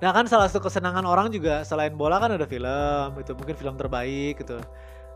Nah 0.00 0.10
kan 0.16 0.24
salah 0.24 0.48
satu 0.48 0.64
kesenangan 0.64 1.04
orang 1.04 1.28
juga 1.28 1.60
selain 1.60 1.92
bola 1.92 2.16
kan 2.16 2.32
ada 2.32 2.48
film 2.48 3.20
itu 3.20 3.36
mungkin 3.36 3.54
film 3.56 3.74
terbaik 3.76 4.40
gitu. 4.40 4.56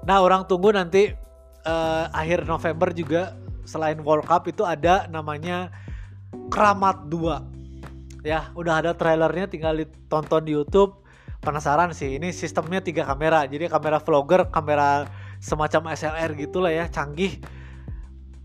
Nah 0.04 0.20
orang 0.20 0.44
tunggu 0.44 0.76
nanti 0.76 1.16
uh, 1.64 2.04
akhir 2.12 2.44
November 2.44 2.92
juga 2.92 3.32
selain 3.64 3.96
World 4.04 4.28
Cup 4.28 4.44
itu 4.44 4.60
ada 4.60 5.08
namanya 5.08 5.72
Keramat 6.52 7.08
2 7.08 8.28
ya 8.28 8.52
udah 8.56 8.80
ada 8.84 8.90
trailernya 8.92 9.48
tinggal 9.48 9.76
ditonton 9.80 10.44
di 10.44 10.52
YouTube. 10.52 11.00
Penasaran 11.44 11.92
sih 11.92 12.16
ini 12.16 12.32
sistemnya 12.32 12.80
tiga 12.80 13.04
kamera. 13.04 13.44
Jadi 13.44 13.68
kamera 13.68 14.00
vlogger 14.00 14.48
kamera 14.48 15.04
semacam 15.44 15.92
SLR 15.92 16.32
gitulah 16.40 16.72
ya 16.72 16.88
canggih 16.88 17.36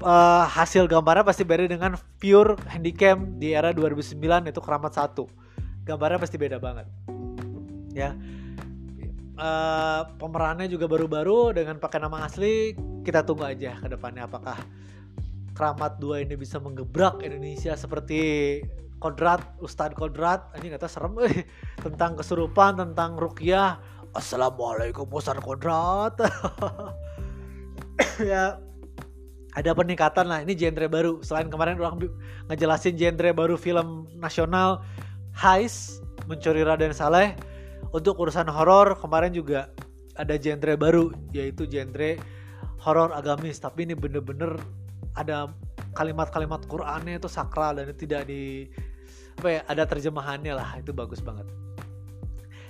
uh, 0.03 0.46
hasil 0.48 0.88
gambarnya 0.88 1.27
pasti 1.27 1.44
beda 1.44 1.68
dengan 1.68 1.96
pure 2.20 2.56
handycam 2.72 3.39
di 3.39 3.51
era 3.56 3.72
2009 3.75 4.15
itu 4.51 4.60
keramat 4.60 4.94
satu. 4.96 5.27
Gambarnya 5.84 6.20
pasti 6.20 6.36
beda 6.39 6.58
banget. 6.60 6.88
Ya. 7.91 8.15
Uh, 9.39 10.03
pemerannya 10.20 10.68
juga 10.68 10.84
baru-baru 10.91 11.56
dengan 11.56 11.79
pakai 11.79 12.03
nama 12.03 12.27
asli 12.27 12.75
kita 13.08 13.24
tunggu 13.24 13.48
aja 13.48 13.79
ke 13.79 13.88
depannya 13.88 14.27
apakah 14.27 14.60
keramat 15.56 15.96
dua 15.96 16.20
ini 16.20 16.36
bisa 16.36 16.60
menggebrak 16.60 17.24
Indonesia 17.24 17.72
seperti 17.79 18.60
Kodrat 19.00 19.39
Ustadz 19.63 19.96
Kodrat. 19.96 20.51
Ini 20.60 20.75
kata 20.75 20.91
serem. 20.91 21.15
Eh. 21.24 21.48
tentang 21.88 22.20
kesurupan 22.20 22.84
tentang 22.84 23.15
rukyah 23.15 23.79
Assalamualaikum 24.12 25.08
Ustadz 25.08 25.44
Kodrat. 25.44 26.20
Ya 28.20 28.56
ada 29.58 29.74
peningkatan 29.74 30.29
lah 30.29 30.46
ini 30.46 30.53
genre 30.53 30.86
baru. 30.86 31.12
Selain 31.25 31.50
kemarin 31.50 31.82
orang 31.82 31.98
ngejelasin 32.51 32.94
genre 33.00 33.29
baru 33.34 33.56
film 33.58 34.06
nasional 34.18 34.86
Hais 35.34 36.03
mencuri 36.29 36.62
Raden 36.62 36.94
Saleh. 36.94 37.34
Untuk 37.89 38.22
urusan 38.22 38.46
horor 38.46 38.94
kemarin 39.01 39.34
juga 39.34 39.74
ada 40.13 40.38
genre 40.38 40.74
baru 40.77 41.10
yaitu 41.34 41.65
genre 41.65 42.20
horor 42.77 43.10
agamis. 43.18 43.58
Tapi 43.58 43.89
ini 43.89 43.98
bener-bener 43.98 44.60
ada 45.18 45.50
kalimat-kalimat 45.98 46.70
Qurannya 46.70 47.18
itu 47.18 47.25
sakral 47.25 47.82
dan 47.82 47.89
tidak 47.98 48.29
di 48.29 48.70
apa 49.41 49.48
ya 49.50 49.62
ada 49.65 49.84
terjemahannya 49.89 50.53
lah. 50.53 50.77
Itu 50.77 50.94
bagus 50.94 51.24
banget. 51.25 51.50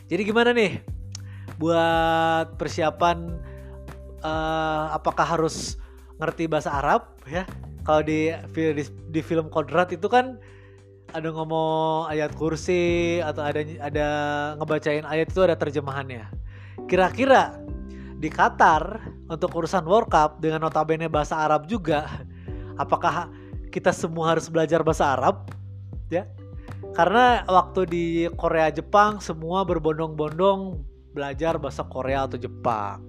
Jadi 0.07 0.21
gimana 0.23 0.55
nih? 0.55 0.79
Buat 1.59 2.55
persiapan 2.55 3.43
uh, 4.23 4.95
apakah 4.95 5.27
harus 5.27 5.75
ngerti 6.19 6.51
bahasa 6.51 6.75
Arab 6.75 7.15
ya. 7.25 7.47
Kalau 7.87 8.05
di, 8.05 8.29
di 8.53 8.83
di 8.85 9.21
film 9.23 9.49
Kodrat 9.49 9.89
itu 9.95 10.05
kan 10.11 10.37
ada 11.09 11.29
ngomong 11.33 12.05
ayat 12.11 12.37
kursi 12.37 13.17
atau 13.17 13.41
ada 13.41 13.65
ada 13.81 14.07
ngebacain 14.61 15.07
ayat 15.07 15.31
itu 15.31 15.41
ada 15.41 15.57
terjemahannya. 15.57 16.29
Kira-kira 16.85 17.57
di 18.19 18.29
Qatar 18.29 18.99
untuk 19.31 19.49
urusan 19.55 19.87
World 19.87 20.11
Cup 20.11 20.43
dengan 20.43 20.67
notabene 20.67 21.09
bahasa 21.09 21.39
Arab 21.39 21.65
juga 21.65 22.05
apakah 22.77 23.31
kita 23.73 23.89
semua 23.95 24.35
harus 24.35 24.51
belajar 24.51 24.83
bahasa 24.85 25.17
Arab? 25.17 25.49
Ya. 26.13 26.29
Karena 26.93 27.45
waktu 27.45 27.81
di 27.85 28.05
Korea 28.35 28.69
Jepang 28.73 29.21
semua 29.21 29.61
berbondong-bondong 29.65 30.81
belajar 31.13 31.57
bahasa 31.57 31.85
Korea 31.85 32.25
atau 32.25 32.37
Jepang 32.37 33.01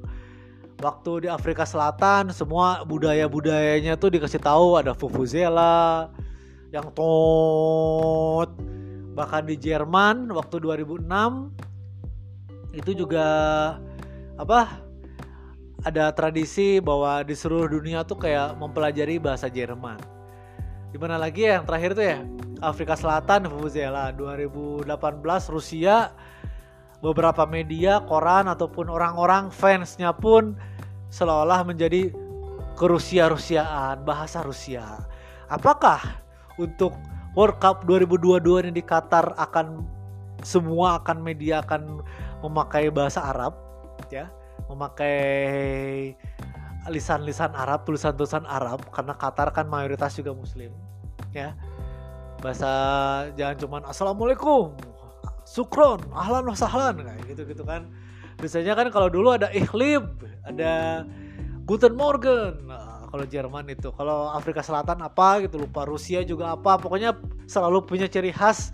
waktu 0.80 1.24
di 1.24 1.28
Afrika 1.28 1.68
Selatan 1.68 2.32
semua 2.32 2.82
budaya-budayanya 2.88 4.00
tuh 4.00 4.10
dikasih 4.16 4.40
tahu. 4.40 4.80
Ada 4.80 4.96
Vuvuzela 4.96 6.08
yang 6.72 6.88
tot. 6.96 8.50
Bahkan 9.14 9.42
di 9.46 9.56
Jerman 9.60 10.32
waktu 10.32 10.56
2006 10.58 11.04
itu 12.72 12.90
juga 12.94 13.28
apa 14.40 14.80
ada 15.84 16.12
tradisi 16.12 16.80
bahwa 16.80 17.24
di 17.24 17.34
seluruh 17.36 17.68
dunia 17.68 18.04
tuh 18.04 18.16
kayak 18.20 18.56
mempelajari 18.56 19.20
bahasa 19.20 19.48
Jerman. 19.52 20.00
Di 20.90 20.98
mana 20.98 21.20
lagi 21.20 21.46
ya 21.46 21.60
yang 21.60 21.66
terakhir 21.68 21.94
tuh 21.94 22.06
ya? 22.06 22.18
Afrika 22.60 22.96
Selatan 22.96 23.48
Vuvuzela. 23.48 24.12
2018 24.16 24.88
Rusia. 25.52 26.12
Beberapa 27.00 27.48
media 27.48 28.04
koran 28.04 28.44
ataupun 28.44 28.92
orang-orang 28.92 29.48
fansnya 29.48 30.12
pun 30.12 30.52
seolah-olah 31.10 31.66
menjadi 31.66 32.14
kerusia-rusiaan 32.78 34.06
bahasa 34.06 34.40
Rusia. 34.40 35.04
Apakah 35.50 36.00
untuk 36.56 36.94
World 37.34 37.58
Cup 37.62 37.84
2022 37.84 38.66
ini 38.66 38.70
di 38.80 38.82
Qatar 38.82 39.34
akan 39.36 39.84
semua 40.40 40.96
akan 41.02 41.20
media 41.20 41.60
akan 41.60 42.00
memakai 42.40 42.88
bahasa 42.88 43.20
Arab 43.20 43.52
ya, 44.08 44.32
memakai 44.66 46.16
lisan-lisan 46.88 47.52
Arab, 47.52 47.84
tulisan-tulisan 47.84 48.48
Arab 48.48 48.80
karena 48.88 49.12
Qatar 49.12 49.52
kan 49.52 49.68
mayoritas 49.68 50.16
juga 50.16 50.32
muslim 50.32 50.72
ya. 51.36 51.52
Bahasa 52.40 52.72
jangan 53.36 53.56
cuman 53.60 53.82
assalamualaikum, 53.84 54.72
sukron, 55.44 56.00
ahlan 56.16 56.48
wasahlan 56.48 57.04
kayak 57.04 57.20
gitu-gitu 57.28 57.62
kan. 57.68 57.92
Biasanya 58.40 58.72
kan 58.72 58.88
kalau 58.88 59.12
dulu 59.12 59.36
ada 59.36 59.52
ikhlib, 59.52 60.08
ada 60.48 61.04
Guten 61.68 61.94
Morgen. 61.94 62.66
Nah, 62.66 63.04
kalau 63.12 63.24
Jerman 63.28 63.68
itu, 63.68 63.92
kalau 63.92 64.32
Afrika 64.32 64.64
Selatan 64.64 65.04
apa 65.04 65.44
gitu 65.44 65.60
lupa, 65.60 65.84
Rusia 65.84 66.24
juga 66.24 66.56
apa. 66.56 66.80
Pokoknya 66.80 67.14
selalu 67.44 67.84
punya 67.84 68.08
ciri 68.08 68.32
khas 68.32 68.72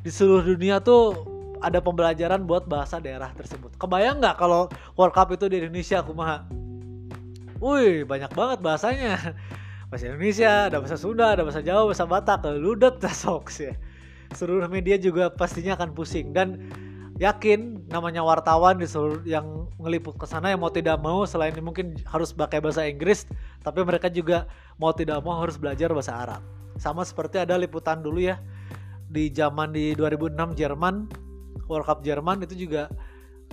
di 0.00 0.08
seluruh 0.08 0.56
dunia 0.56 0.80
tuh 0.80 1.28
ada 1.62 1.78
pembelajaran 1.78 2.42
buat 2.42 2.66
bahasa 2.66 2.98
daerah 2.98 3.30
tersebut. 3.36 3.76
Kebayang 3.78 4.18
nggak 4.18 4.36
kalau 4.40 4.66
World 4.98 5.14
Cup 5.14 5.30
itu 5.30 5.46
di 5.46 5.62
Indonesia, 5.62 6.02
kumaha? 6.02 6.42
Wih, 7.62 8.02
banyak 8.02 8.34
banget 8.34 8.58
bahasanya. 8.58 9.38
Bahasa 9.86 10.08
Indonesia, 10.10 10.72
ada 10.72 10.80
bahasa 10.82 10.96
Sunda, 10.98 11.36
ada 11.36 11.46
bahasa 11.46 11.62
Jawa, 11.62 11.86
bahasa 11.86 12.08
Batak, 12.08 12.48
ludet, 12.58 12.96
sok 13.22 13.52
sih. 13.52 13.70
Seluruh 14.34 14.66
media 14.66 14.96
juga 14.96 15.28
pastinya 15.30 15.76
akan 15.76 15.92
pusing 15.92 16.32
dan 16.32 16.58
yakin 17.22 17.86
namanya 17.86 18.26
wartawan 18.26 18.82
di 18.82 18.86
seluruh 18.90 19.22
yang 19.22 19.70
ngeliput 19.78 20.18
ke 20.18 20.26
sana 20.26 20.50
yang 20.50 20.58
mau 20.58 20.74
tidak 20.74 20.98
mau 20.98 21.22
selain 21.22 21.54
mungkin 21.62 21.94
harus 22.02 22.34
pakai 22.34 22.58
bahasa 22.58 22.82
Inggris 22.82 23.30
tapi 23.62 23.86
mereka 23.86 24.10
juga 24.10 24.50
mau 24.74 24.90
tidak 24.90 25.22
mau 25.22 25.38
harus 25.38 25.54
belajar 25.54 25.94
bahasa 25.94 26.18
Arab. 26.18 26.42
Sama 26.82 27.06
seperti 27.06 27.38
ada 27.38 27.54
liputan 27.54 28.02
dulu 28.02 28.18
ya 28.18 28.42
di 29.06 29.30
zaman 29.30 29.70
di 29.70 29.94
2006 29.94 30.58
Jerman 30.58 31.06
World 31.70 31.86
Cup 31.86 32.02
Jerman 32.02 32.42
itu 32.42 32.66
juga 32.66 32.90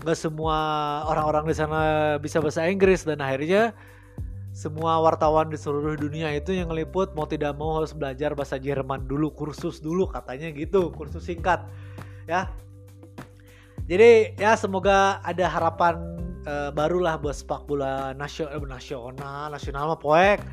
nggak 0.01 0.17
semua 0.17 0.57
orang-orang 1.05 1.45
di 1.51 1.55
sana 1.55 2.15
bisa 2.17 2.41
bahasa 2.41 2.65
Inggris 2.65 3.05
dan 3.05 3.21
akhirnya 3.21 3.75
semua 4.49 4.97
wartawan 4.97 5.53
di 5.53 5.59
seluruh 5.61 5.93
dunia 5.93 6.33
itu 6.33 6.57
yang 6.57 6.73
ngeliput 6.73 7.13
mau 7.13 7.29
tidak 7.29 7.53
mau 7.53 7.77
harus 7.77 7.93
belajar 7.93 8.33
bahasa 8.33 8.57
Jerman 8.57 9.05
dulu 9.05 9.29
kursus 9.29 9.77
dulu 9.77 10.09
katanya 10.09 10.49
gitu 10.55 10.89
kursus 10.89 11.21
singkat 11.21 11.69
ya 12.25 12.49
jadi 13.89 14.37
ya 14.37 14.53
semoga 14.53 15.17
ada 15.25 15.49
harapan 15.49 15.97
uh, 16.45 16.69
barulah 16.69 17.17
buat 17.17 17.33
sepak 17.33 17.65
bola 17.65 18.13
nasional 18.13 18.53
eh, 18.53 18.69
nasional 18.69 19.49
nasional 19.49 19.89
mah 19.89 19.97
poek 19.97 20.45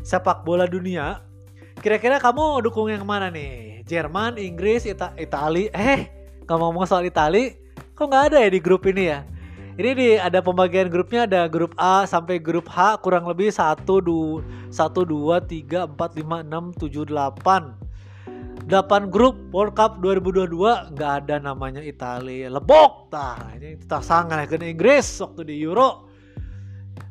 sepak 0.00 0.40
bola 0.40 0.64
dunia. 0.64 1.20
Kira-kira 1.84 2.16
kamu 2.16 2.64
dukung 2.64 2.88
yang 2.88 3.04
mana 3.04 3.28
nih? 3.28 3.84
Jerman 3.84 4.40
Inggris 4.40 4.88
Ita 4.88 5.12
Itali? 5.20 5.68
Eh 5.70 6.08
kamu 6.48 6.72
ngomong 6.72 6.88
soal 6.88 7.04
Itali 7.04 7.60
kok 7.92 8.08
nggak 8.08 8.32
ada 8.32 8.38
ya 8.40 8.48
di 8.48 8.60
grup 8.64 8.88
ini 8.88 9.12
ya? 9.12 9.20
Ini 9.78 9.90
di 9.94 10.08
ada 10.18 10.42
pembagian 10.42 10.90
grupnya 10.90 11.22
ada 11.28 11.46
grup 11.46 11.70
A 11.78 12.02
sampai 12.08 12.42
grup 12.42 12.66
H 12.66 12.98
kurang 12.98 13.28
lebih 13.30 13.52
1 13.52 13.84
2 13.84 14.72
1 14.72 14.74
2 14.74 14.74
3 14.74 15.92
4 15.92 15.92
5 15.92 16.40
6 16.50 16.82
7 16.82 17.04
8 17.04 17.87
8 18.68 19.08
grup 19.08 19.48
World 19.48 19.72
Cup 19.72 19.96
2022 20.04 20.92
nggak 20.92 21.12
ada 21.24 21.40
namanya 21.40 21.80
Italia 21.80 22.52
lebok. 22.52 23.08
Tah 23.08 23.56
ini 23.56 23.80
kita 23.80 24.04
sangat 24.04 24.44
ke 24.44 24.60
Inggris 24.60 25.08
waktu 25.24 25.48
di 25.48 25.56
Euro. 25.64 26.04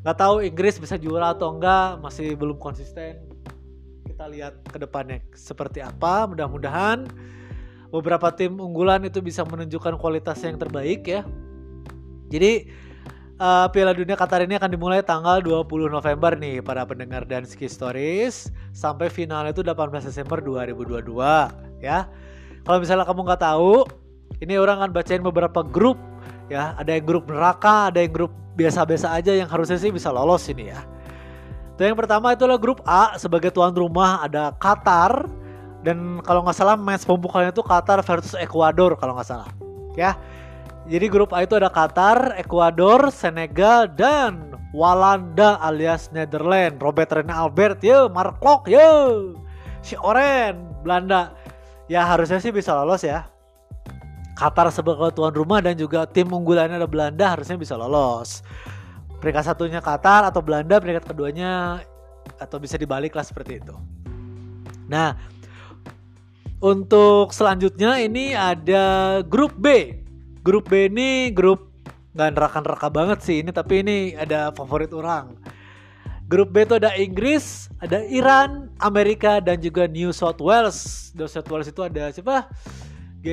Nggak 0.05 0.17
tahu 0.21 0.45
Inggris 0.45 0.77
bisa 0.77 1.01
juara 1.01 1.33
atau 1.33 1.57
enggak 1.57 1.97
masih 1.97 2.37
belum 2.37 2.61
konsisten. 2.61 3.25
Kita 4.05 4.29
lihat 4.29 4.69
ke 4.69 4.77
depannya 4.77 5.17
seperti 5.33 5.81
apa 5.81 6.29
mudah-mudahan 6.29 7.09
beberapa 7.89 8.29
tim 8.37 8.53
unggulan 8.61 9.09
itu 9.09 9.17
bisa 9.25 9.41
menunjukkan 9.41 9.97
kualitas 9.97 10.37
yang 10.45 10.61
terbaik 10.61 11.09
ya. 11.09 11.25
Jadi 12.29 12.69
uh, 13.37 13.67
Piala 13.71 13.93
Dunia 13.93 14.17
Qatar 14.17 14.43
ini 14.43 14.57
akan 14.57 14.69
dimulai 14.69 15.01
tanggal 15.05 15.41
20 15.41 15.89
November 15.89 16.31
nih 16.37 16.61
para 16.61 16.83
pendengar 16.83 17.23
dan 17.25 17.45
Ski 17.45 17.69
Stories 17.69 18.49
sampai 18.73 19.09
final 19.09 19.45
itu 19.49 19.61
18 19.61 20.03
Desember 20.03 20.41
2022 20.41 21.81
ya. 21.81 22.09
Kalau 22.67 22.77
misalnya 22.83 23.07
kamu 23.07 23.21
nggak 23.23 23.41
tahu, 23.41 23.87
ini 24.43 24.59
orang 24.59 24.83
akan 24.83 24.91
bacain 24.91 25.23
beberapa 25.23 25.63
grup 25.63 25.95
ya. 26.51 26.75
Ada 26.75 26.99
yang 26.99 27.05
grup 27.07 27.31
neraka, 27.31 27.93
ada 27.93 28.03
yang 28.03 28.11
grup 28.11 28.33
biasa-biasa 28.59 29.13
aja 29.15 29.31
yang 29.31 29.47
harusnya 29.47 29.79
sih 29.79 29.93
bisa 29.93 30.11
lolos 30.11 30.49
ini 30.51 30.73
ya. 30.73 30.83
Tuh 31.77 31.85
yang 31.85 31.95
pertama 31.95 32.33
itulah 32.33 32.57
grup 32.57 32.81
A 32.89 33.15
sebagai 33.21 33.53
tuan 33.53 33.71
rumah 33.71 34.25
ada 34.25 34.49
Qatar 34.57 35.29
dan 35.85 36.19
kalau 36.25 36.41
nggak 36.41 36.57
salah 36.57 36.73
match 36.73 37.05
pembukanya 37.05 37.53
itu 37.53 37.61
Qatar 37.61 38.01
versus 38.01 38.33
Ekuador 38.33 38.97
kalau 38.97 39.13
nggak 39.13 39.29
salah 39.29 39.47
ya 39.93 40.13
jadi 40.87 41.11
grup 41.11 41.35
A 41.35 41.43
itu 41.43 41.59
ada 41.59 41.67
Qatar, 41.67 42.39
Ekuador, 42.39 43.11
Senegal, 43.11 43.91
dan 43.91 44.55
Walanda 44.71 45.59
alias 45.59 46.07
Netherlands. 46.15 46.79
Robert 46.79 47.11
Rene 47.11 47.31
Albert, 47.31 47.83
yo, 47.83 48.07
Mark 48.07 48.39
Klok, 48.39 48.71
yo, 48.71 49.35
si 49.83 49.99
Oren, 49.99 50.63
Belanda. 50.87 51.35
Ya 51.91 52.07
harusnya 52.07 52.39
sih 52.39 52.55
bisa 52.55 52.71
lolos 52.71 53.03
ya. 53.03 53.27
Qatar 54.37 54.69
sebagai 54.71 55.11
tuan 55.11 55.33
rumah 55.33 55.59
dan 55.59 55.73
juga 55.75 56.05
tim 56.07 56.29
unggulannya 56.29 56.77
ada 56.77 56.87
Belanda 56.87 57.35
harusnya 57.35 57.59
bisa 57.59 57.73
lolos. 57.75 58.45
Peringkat 59.19 59.43
satunya 59.49 59.83
Qatar 59.83 60.29
atau 60.29 60.39
Belanda, 60.39 60.77
peringkat 60.77 61.09
keduanya 61.09 61.81
atau 62.37 62.61
bisa 62.61 62.77
dibalik 62.77 63.17
lah 63.17 63.25
seperti 63.25 63.59
itu. 63.59 63.75
Nah, 64.87 65.17
untuk 66.63 67.33
selanjutnya 67.33 67.97
ini 67.99 68.37
ada 68.37 69.19
grup 69.25 69.57
B 69.57 69.93
grup 70.47 70.71
B 70.71 70.87
ini 70.87 71.35
grup 71.35 71.75
nggak 72.15 72.31
neraka-neraka 72.39 72.87
banget 72.87 73.19
sih 73.19 73.43
ini 73.43 73.51
tapi 73.51 73.83
ini 73.83 74.15
ada 74.15 74.55
favorit 74.55 74.95
orang. 74.95 75.35
Grup 76.23 76.55
B 76.55 76.63
itu 76.63 76.79
ada 76.79 76.95
Inggris 76.95 77.67
ada 77.83 77.99
Iran 78.07 78.71
Amerika 78.79 79.43
dan 79.43 79.59
juga 79.59 79.91
New 79.91 80.15
South 80.15 80.39
Wales. 80.39 81.11
New 81.19 81.27
South 81.27 81.51
Wales 81.51 81.67
itu 81.67 81.83
ada 81.83 82.15
siapa? 82.15 82.47
G 83.19 83.27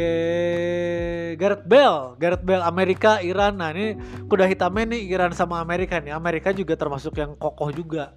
Gareth 1.38 1.62
Bale. 1.70 2.18
Gareth 2.18 2.42
Bale 2.42 2.66
Amerika 2.66 3.22
Iran. 3.22 3.62
Nah 3.62 3.70
ini 3.70 3.94
kuda 4.26 4.50
hitamnya 4.50 4.98
nih 4.98 5.14
Iran 5.14 5.30
sama 5.30 5.62
Amerika 5.62 6.02
nih. 6.02 6.10
Amerika 6.10 6.50
juga 6.50 6.74
termasuk 6.74 7.14
yang 7.14 7.38
kokoh 7.38 7.70
juga. 7.70 8.10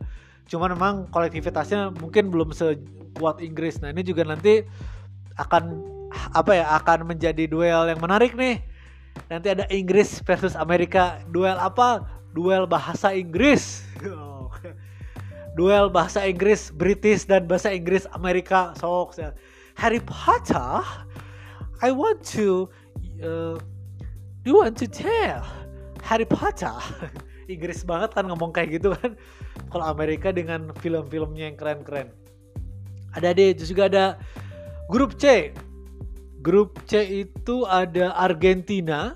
Cuman 0.49 0.73
memang 0.73 1.05
kolektivitasnya 1.13 1.93
mungkin 2.01 2.33
belum 2.33 2.49
sekuat 2.49 3.45
Inggris. 3.45 3.77
Nah 3.77 3.93
ini 3.93 4.01
juga 4.01 4.25
nanti 4.25 4.65
akan 5.37 5.85
apa 6.33 6.51
ya 6.57 6.65
akan 6.81 7.13
menjadi 7.13 7.45
duel 7.45 7.93
yang 7.93 8.01
menarik 8.01 8.33
nih 8.33 8.76
Nanti 9.27 9.47
ada 9.51 9.65
Inggris 9.73 10.21
versus 10.21 10.53
Amerika. 10.53 11.19
Duel 11.33 11.57
apa? 11.57 12.05
Duel 12.31 12.69
bahasa 12.69 13.11
Inggris. 13.11 13.83
Duel 15.57 15.89
bahasa 15.89 16.21
Inggris 16.21 16.69
British 16.69 17.25
dan 17.25 17.49
bahasa 17.49 17.73
Inggris 17.73 18.05
Amerika. 18.13 18.77
So, 18.77 19.09
Harry 19.73 20.01
Potter. 20.05 20.85
I 21.81 21.89
want 21.93 22.21
to 22.37 22.69
uh, 23.21 23.57
you 24.45 24.53
want 24.57 24.77
to 24.77 24.85
tell 24.85 25.41
Harry 26.05 26.25
Potter. 26.25 26.73
Inggris 27.53 27.81
banget 27.87 28.13
kan 28.13 28.27
ngomong 28.27 28.53
kayak 28.53 28.81
gitu 28.81 28.93
kan. 28.93 29.17
Kalau 29.73 29.85
Amerika 29.87 30.29
dengan 30.29 30.69
film-filmnya 30.77 31.49
yang 31.49 31.57
keren-keren. 31.57 32.11
Ada 33.15 33.33
deh, 33.33 33.55
juga 33.55 33.87
ada 33.89 34.05
grup 34.91 35.15
C 35.17 35.51
Grup 36.41 36.79
C 36.85 37.25
itu 37.25 37.65
ada 37.65 38.13
Argentina. 38.13 39.11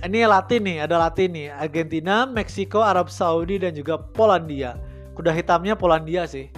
Ini 0.00 0.28
Latin 0.28 0.60
nih, 0.64 0.78
ada 0.84 1.00
Latin 1.00 1.32
nih. 1.32 1.48
Argentina, 1.52 2.28
Meksiko, 2.28 2.84
Arab 2.84 3.08
Saudi 3.08 3.60
dan 3.60 3.72
juga 3.72 3.96
Polandia. 3.96 4.76
Kuda 5.16 5.32
hitamnya 5.32 5.76
Polandia 5.76 6.28
sih. 6.28 6.52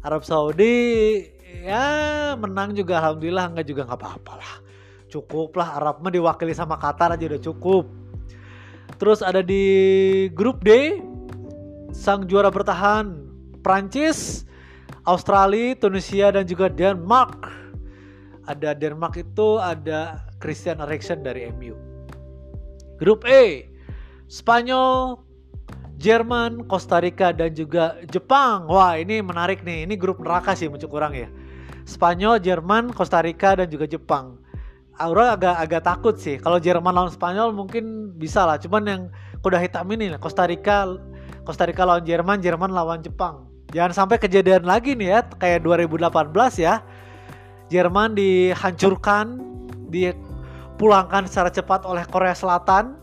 Arab 0.00 0.24
Saudi 0.24 1.26
ya 1.60 2.32
menang 2.38 2.72
juga 2.72 3.02
alhamdulillah 3.02 3.52
enggak 3.52 3.66
juga 3.68 3.82
nggak 3.84 4.00
apa-apa 4.00 4.32
lah. 4.38 4.52
Cukup 5.10 5.58
lah 5.58 5.76
Arab 5.76 6.00
mah 6.00 6.14
diwakili 6.14 6.54
sama 6.54 6.78
Qatar 6.78 7.12
aja 7.18 7.24
udah 7.26 7.42
cukup. 7.42 7.84
Terus 8.96 9.20
ada 9.20 9.42
di 9.42 9.64
grup 10.32 10.62
D 10.62 11.02
sang 11.90 12.24
juara 12.30 12.48
bertahan 12.48 13.28
Prancis, 13.60 14.46
Australia, 15.04 15.76
Tunisia 15.76 16.32
dan 16.32 16.46
juga 16.46 16.70
Denmark 16.70 17.50
ada 18.50 18.74
Denmark 18.74 19.14
itu 19.14 19.62
ada 19.62 20.26
Christian 20.42 20.82
Eriksen 20.82 21.22
dari 21.22 21.46
MU. 21.54 21.78
Grup 22.98 23.22
E, 23.24 23.70
Spanyol, 24.26 25.22
Jerman, 25.96 26.66
Costa 26.66 26.98
Rica 26.98 27.30
dan 27.30 27.54
juga 27.54 27.96
Jepang. 28.10 28.66
Wah, 28.66 28.98
ini 28.98 29.22
menarik 29.22 29.62
nih. 29.62 29.86
Ini 29.86 29.94
grup 29.94 30.18
neraka 30.20 30.58
sih 30.58 30.66
muncul 30.66 30.90
kurang 30.90 31.14
ya. 31.14 31.30
Spanyol, 31.86 32.42
Jerman, 32.42 32.92
Costa 32.92 33.22
Rica 33.24 33.56
dan 33.56 33.70
juga 33.70 33.86
Jepang. 33.88 34.36
Aura 35.00 35.32
agak 35.32 35.56
agak 35.56 35.82
takut 35.84 36.14
sih. 36.20 36.36
Kalau 36.36 36.60
Jerman 36.60 36.92
lawan 36.92 37.08
Spanyol 37.08 37.56
mungkin 37.56 38.16
bisa 38.20 38.44
lah. 38.44 38.60
Cuman 38.60 38.82
yang 38.84 39.02
kuda 39.40 39.56
hitam 39.56 39.88
ini 39.92 40.12
Costa 40.20 40.44
Rica 40.44 40.84
Costa 41.44 41.64
Rica 41.64 41.88
lawan 41.88 42.04
Jerman, 42.04 42.44
Jerman 42.44 42.68
lawan 42.68 43.00
Jepang. 43.00 43.48
Jangan 43.72 43.96
sampai 43.96 44.20
kejadian 44.20 44.66
lagi 44.66 44.92
nih 44.98 45.08
ya 45.14 45.20
kayak 45.40 45.64
2018 45.64 46.12
ya 46.60 46.84
Jerman 47.70 48.18
dihancurkan, 48.18 49.38
dipulangkan 49.94 51.30
secara 51.30 51.54
cepat 51.54 51.86
oleh 51.86 52.02
Korea 52.10 52.34
Selatan 52.34 52.98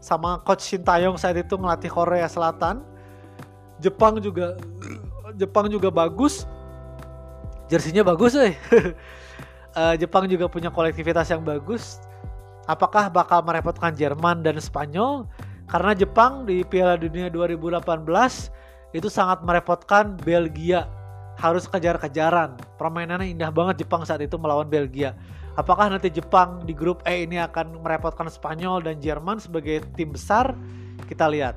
sama 0.00 0.40
coach 0.44 0.64
Shin 0.64 0.84
Taeyong 0.84 1.16
saat 1.16 1.40
itu 1.40 1.56
ngelatih 1.56 1.88
Korea 1.88 2.28
Selatan. 2.28 2.84
Jepang 3.80 4.20
juga 4.20 4.60
Jepang 5.40 5.72
juga 5.72 5.88
bagus. 5.88 6.44
Jersinya 7.72 8.04
bagus 8.04 8.36
eh. 8.36 8.52
Jepang 10.02 10.28
juga 10.28 10.52
punya 10.52 10.68
kolektivitas 10.68 11.32
yang 11.32 11.40
bagus. 11.40 11.96
Apakah 12.68 13.08
bakal 13.08 13.40
merepotkan 13.40 13.96
Jerman 13.96 14.44
dan 14.44 14.60
Spanyol? 14.60 15.24
Karena 15.70 15.96
Jepang 15.96 16.44
di 16.44 16.66
Piala 16.66 16.98
Dunia 16.98 17.30
2018 17.32 17.80
itu 18.90 19.08
sangat 19.08 19.40
merepotkan 19.46 20.18
Belgia 20.18 20.90
harus 21.40 21.64
kejar-kejaran. 21.64 22.60
Permainannya 22.76 23.32
indah 23.32 23.48
banget 23.48 23.82
Jepang 23.82 24.04
saat 24.04 24.20
itu 24.20 24.36
melawan 24.36 24.68
Belgia. 24.68 25.16
Apakah 25.56 25.88
nanti 25.88 26.12
Jepang 26.12 26.62
di 26.68 26.76
grup 26.76 27.00
E 27.08 27.24
ini 27.24 27.40
akan 27.40 27.80
merepotkan 27.80 28.28
Spanyol 28.28 28.84
dan 28.84 29.00
Jerman 29.00 29.40
sebagai 29.40 29.82
tim 29.96 30.12
besar? 30.12 30.52
Kita 31.08 31.26
lihat. 31.26 31.56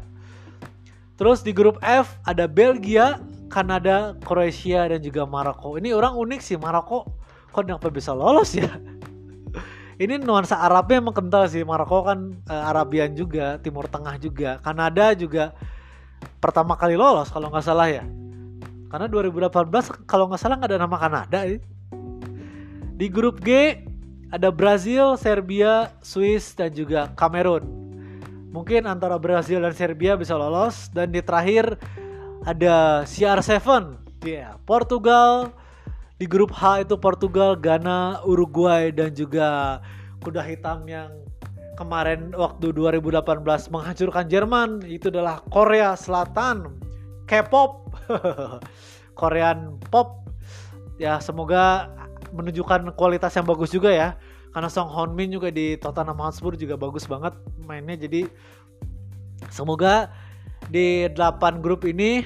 Terus 1.20 1.46
di 1.46 1.54
grup 1.54 1.78
F 1.84 2.16
ada 2.26 2.50
Belgia, 2.50 3.22
Kanada, 3.52 4.18
Kroasia 4.26 4.90
dan 4.90 5.04
juga 5.04 5.28
Maroko. 5.28 5.78
Ini 5.78 5.94
orang 5.94 6.18
unik 6.18 6.42
sih 6.42 6.58
Maroko. 6.58 7.06
Kok 7.54 7.70
kenapa 7.70 7.94
bisa 7.94 8.18
lolos 8.18 8.58
ya? 8.58 8.66
ini 10.04 10.18
nuansa 10.18 10.58
Arabnya 10.58 11.04
emang 11.04 11.14
kental 11.14 11.46
sih 11.46 11.62
Maroko 11.62 12.02
kan 12.02 12.34
uh, 12.50 12.64
Arabian 12.72 13.14
juga 13.14 13.62
Timur 13.62 13.86
Tengah 13.86 14.18
juga 14.18 14.58
Kanada 14.58 15.14
juga 15.14 15.54
pertama 16.42 16.74
kali 16.74 16.98
lolos 16.98 17.30
kalau 17.30 17.54
nggak 17.54 17.62
salah 17.62 17.88
ya 17.94 18.04
karena 18.94 19.10
2018 19.10 20.06
kalau 20.06 20.30
nggak 20.30 20.38
salah 20.38 20.62
nggak 20.62 20.70
ada 20.70 20.82
nama 20.86 20.98
Kanada 21.02 21.40
ya. 21.50 21.58
di 22.94 23.10
grup 23.10 23.42
G 23.42 23.82
ada 24.30 24.54
Brazil, 24.54 25.18
Serbia, 25.18 25.90
Swiss 26.06 26.54
dan 26.54 26.70
juga 26.78 27.10
Kamerun 27.18 27.84
mungkin 28.54 28.86
antara 28.86 29.18
Brazil 29.18 29.66
dan 29.66 29.74
Serbia 29.74 30.14
bisa 30.14 30.38
lolos. 30.38 30.88
Dan 30.94 31.10
di 31.10 31.20
terakhir 31.20 31.76
ada 32.46 33.02
CR7 33.04 33.58
ya 34.24 34.30
yeah, 34.30 34.52
Portugal. 34.64 35.52
Di 36.22 36.30
grup 36.30 36.54
H 36.54 36.86
itu 36.86 36.96
Portugal, 36.96 37.58
Ghana, 37.58 38.24
Uruguay 38.24 38.94
dan 38.94 39.12
juga 39.12 39.82
kuda 40.22 40.46
hitam 40.46 40.86
yang 40.88 41.10
kemarin 41.76 42.32
waktu 42.38 42.70
2018 42.72 43.44
menghancurkan 43.74 44.30
Jerman. 44.30 44.70
Itu 44.86 45.10
adalah 45.10 45.42
Korea 45.50 45.98
Selatan 45.98 46.80
K-pop 47.30 47.94
Korean 49.20 49.80
pop 49.92 50.28
ya 50.98 51.18
semoga 51.22 51.90
menunjukkan 52.34 52.98
kualitas 52.98 53.34
yang 53.38 53.46
bagus 53.46 53.70
juga 53.70 53.94
ya 53.94 54.18
karena 54.54 54.70
Song 54.70 54.90
Hon 54.90 55.18
Min 55.18 55.34
juga 55.34 55.50
di 55.50 55.78
Tottenham 55.78 56.18
Hotspur 56.18 56.54
juga 56.58 56.78
bagus 56.78 57.06
banget 57.10 57.34
mainnya 57.66 57.98
jadi 57.98 58.30
semoga 59.50 60.14
di 60.70 61.10
8 61.12 61.60
grup 61.60 61.84
ini 61.84 62.24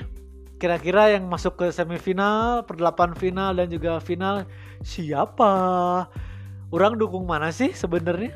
kira-kira 0.57 1.13
yang 1.13 1.29
masuk 1.29 1.57
ke 1.57 1.67
semifinal, 1.69 2.65
perdelapan 2.65 3.13
final 3.13 3.53
dan 3.53 3.69
juga 3.69 4.01
final 4.01 4.45
siapa? 4.81 5.53
Orang 6.73 6.97
dukung 6.99 7.29
mana 7.29 7.53
sih 7.53 7.71
sebenarnya? 7.71 8.33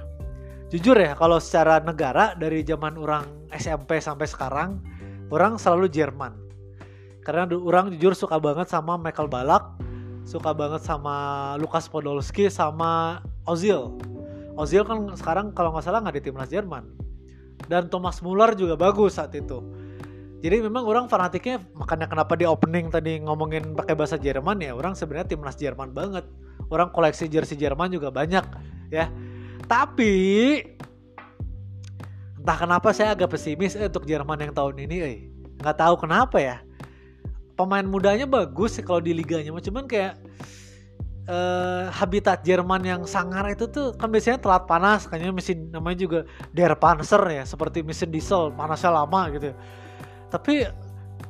Jujur 0.72 0.96
ya, 0.96 1.18
kalau 1.20 1.42
secara 1.42 1.84
negara 1.84 2.32
dari 2.38 2.64
zaman 2.64 2.96
orang 2.96 3.28
SMP 3.52 4.00
sampai 4.00 4.24
sekarang, 4.30 4.80
orang 5.28 5.60
selalu 5.60 5.92
Jerman. 5.92 6.32
Karena 7.22 7.46
orang 7.46 7.94
jujur 7.94 8.18
suka 8.18 8.42
banget 8.42 8.66
sama 8.70 8.98
Michael 8.98 9.30
Balak, 9.30 9.78
suka 10.26 10.58
banget 10.58 10.82
sama 10.82 11.16
Lukas 11.62 11.86
Podolski 11.86 12.50
sama 12.50 13.22
Ozil. 13.46 13.94
Ozil 14.58 14.82
kan 14.82 15.14
sekarang 15.14 15.54
kalau 15.54 15.74
nggak 15.74 15.86
salah 15.86 16.02
nggak 16.02 16.18
di 16.18 16.24
timnas 16.30 16.50
Jerman. 16.50 16.90
Dan 17.70 17.94
Thomas 17.94 18.26
Muller 18.26 18.58
juga 18.58 18.74
bagus 18.74 19.22
saat 19.22 19.38
itu. 19.38 19.62
Jadi 20.42 20.66
memang 20.66 20.82
orang 20.90 21.06
fanatiknya 21.06 21.62
makanya 21.78 22.10
kenapa 22.10 22.34
di 22.34 22.50
opening 22.50 22.90
tadi 22.90 23.22
ngomongin 23.22 23.78
pakai 23.78 23.94
bahasa 23.94 24.18
Jerman 24.18 24.58
ya 24.58 24.74
orang 24.74 24.98
sebenarnya 24.98 25.38
timnas 25.38 25.54
Jerman 25.62 25.94
banget. 25.94 26.26
Orang 26.74 26.90
koleksi 26.90 27.30
jersey 27.30 27.54
Jerman 27.54 27.94
juga 27.94 28.10
banyak 28.10 28.42
ya. 28.90 29.14
Tapi 29.70 30.14
entah 32.42 32.58
kenapa 32.58 32.90
saya 32.90 33.14
agak 33.14 33.38
pesimis 33.38 33.78
eh, 33.78 33.86
untuk 33.86 34.10
Jerman 34.10 34.42
yang 34.42 34.54
tahun 34.58 34.76
ini 34.90 34.98
eh. 35.06 35.18
Nggak 35.62 35.78
tahu 35.78 35.96
kenapa 36.02 36.42
ya 36.42 36.58
pemain 37.56 37.86
mudanya 37.86 38.26
bagus 38.26 38.80
sih 38.80 38.84
kalau 38.86 39.04
di 39.04 39.12
liganya 39.16 39.52
cuman 39.52 39.86
kayak 39.86 40.18
uh, 41.30 41.92
habitat 41.94 42.42
Jerman 42.42 42.82
yang 42.82 43.02
sangar 43.06 43.46
itu 43.52 43.68
tuh 43.70 43.94
kan 43.98 44.10
biasanya 44.10 44.42
telat 44.42 44.64
panas 44.66 45.06
kayaknya 45.06 45.34
mesin 45.36 45.70
namanya 45.70 45.98
juga 46.02 46.20
Der 46.56 46.74
Panzer 46.78 47.22
ya 47.30 47.44
seperti 47.46 47.86
mesin 47.86 48.10
diesel 48.10 48.50
panasnya 48.56 48.92
lama 48.94 49.30
gitu. 49.36 49.54
Tapi 50.32 50.66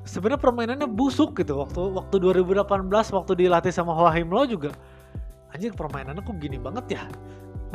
sebenarnya 0.06 0.40
permainannya 0.40 0.88
busuk 0.88 1.38
gitu 1.42 1.58
waktu 1.60 1.82
waktu 1.82 2.16
2018 2.22 2.88
waktu 2.90 3.32
dilatih 3.36 3.74
sama 3.74 3.98
Wahim 3.98 4.32
Lo 4.32 4.46
juga. 4.46 4.72
Anjing 5.52 5.76
permainannya 5.76 6.24
kok 6.24 6.38
gini 6.40 6.56
banget 6.56 6.96
ya? 6.96 7.04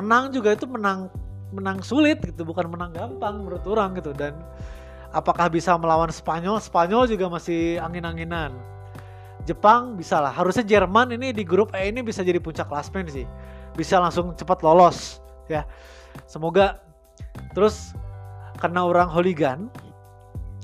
Menang 0.00 0.32
juga 0.32 0.56
itu 0.56 0.64
menang 0.64 1.12
menang 1.54 1.78
sulit 1.84 2.20
gitu 2.24 2.42
bukan 2.42 2.68
menang 2.72 2.92
gampang 2.94 3.44
menurut 3.44 3.64
orang 3.68 3.96
gitu. 3.98 4.16
Dan 4.16 4.32
apakah 5.12 5.50
bisa 5.50 5.74
melawan 5.78 6.10
Spanyol? 6.10 6.58
Spanyol 6.62 7.10
juga 7.10 7.26
masih 7.30 7.82
angin-anginan. 7.82 8.54
Jepang 9.46 9.94
bisa 9.94 10.18
lah. 10.18 10.34
Harusnya 10.34 10.66
Jerman 10.66 11.14
ini 11.14 11.30
di 11.30 11.46
grup 11.46 11.70
E 11.70 11.86
ini 11.86 12.02
bisa 12.02 12.26
jadi 12.26 12.42
puncak 12.42 12.66
klasmen 12.66 13.06
sih. 13.06 13.26
Bisa 13.78 14.02
langsung 14.02 14.34
cepat 14.34 14.62
lolos 14.66 15.22
ya. 15.46 15.62
Semoga 16.26 16.82
terus 17.54 17.94
karena 18.58 18.82
orang 18.82 19.06
hooligan 19.12 19.70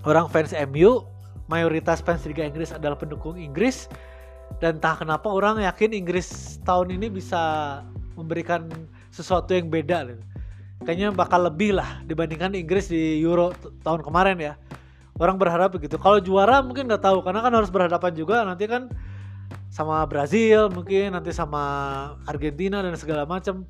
orang 0.02 0.26
fans 0.26 0.50
MU, 0.66 1.06
mayoritas 1.46 2.02
fans 2.02 2.26
Liga 2.26 2.42
Inggris 2.42 2.74
adalah 2.74 2.98
pendukung 2.98 3.38
Inggris 3.38 3.86
dan 4.58 4.82
entah 4.82 4.98
kenapa 4.98 5.30
orang 5.30 5.62
yakin 5.62 5.94
Inggris 5.94 6.58
tahun 6.66 6.98
ini 6.98 7.08
bisa 7.08 7.40
memberikan 8.18 8.68
sesuatu 9.14 9.54
yang 9.54 9.70
beda 9.70 10.10
gitu. 10.10 10.22
Kayaknya 10.82 11.08
bakal 11.14 11.46
lebih 11.46 11.78
lah 11.78 12.02
dibandingkan 12.06 12.54
Inggris 12.58 12.90
di 12.90 13.22
Euro 13.22 13.54
tahun 13.86 14.02
kemarin 14.02 14.38
ya. 14.38 14.54
Orang 15.16 15.38
berharap 15.38 15.76
begitu. 15.76 16.00
Kalau 16.00 16.18
juara 16.18 16.64
mungkin 16.64 16.90
nggak 16.90 17.04
tahu 17.04 17.22
karena 17.22 17.40
kan 17.44 17.52
harus 17.54 17.70
berhadapan 17.70 18.12
juga 18.16 18.42
nanti 18.42 18.66
kan 18.66 18.90
sama 19.72 20.04
Brazil 20.04 20.68
mungkin 20.68 21.16
nanti 21.16 21.32
sama 21.32 21.62
Argentina 22.26 22.82
dan 22.82 22.96
segala 22.98 23.24
macam. 23.24 23.64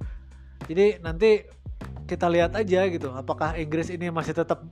Jadi 0.67 1.03
nanti 1.03 1.45
kita 2.07 2.27
lihat 2.29 2.53
aja 2.59 2.87
gitu 2.91 3.09
apakah 3.15 3.55
Inggris 3.57 3.89
ini 3.89 4.11
masih 4.11 4.35
tetap 4.35 4.65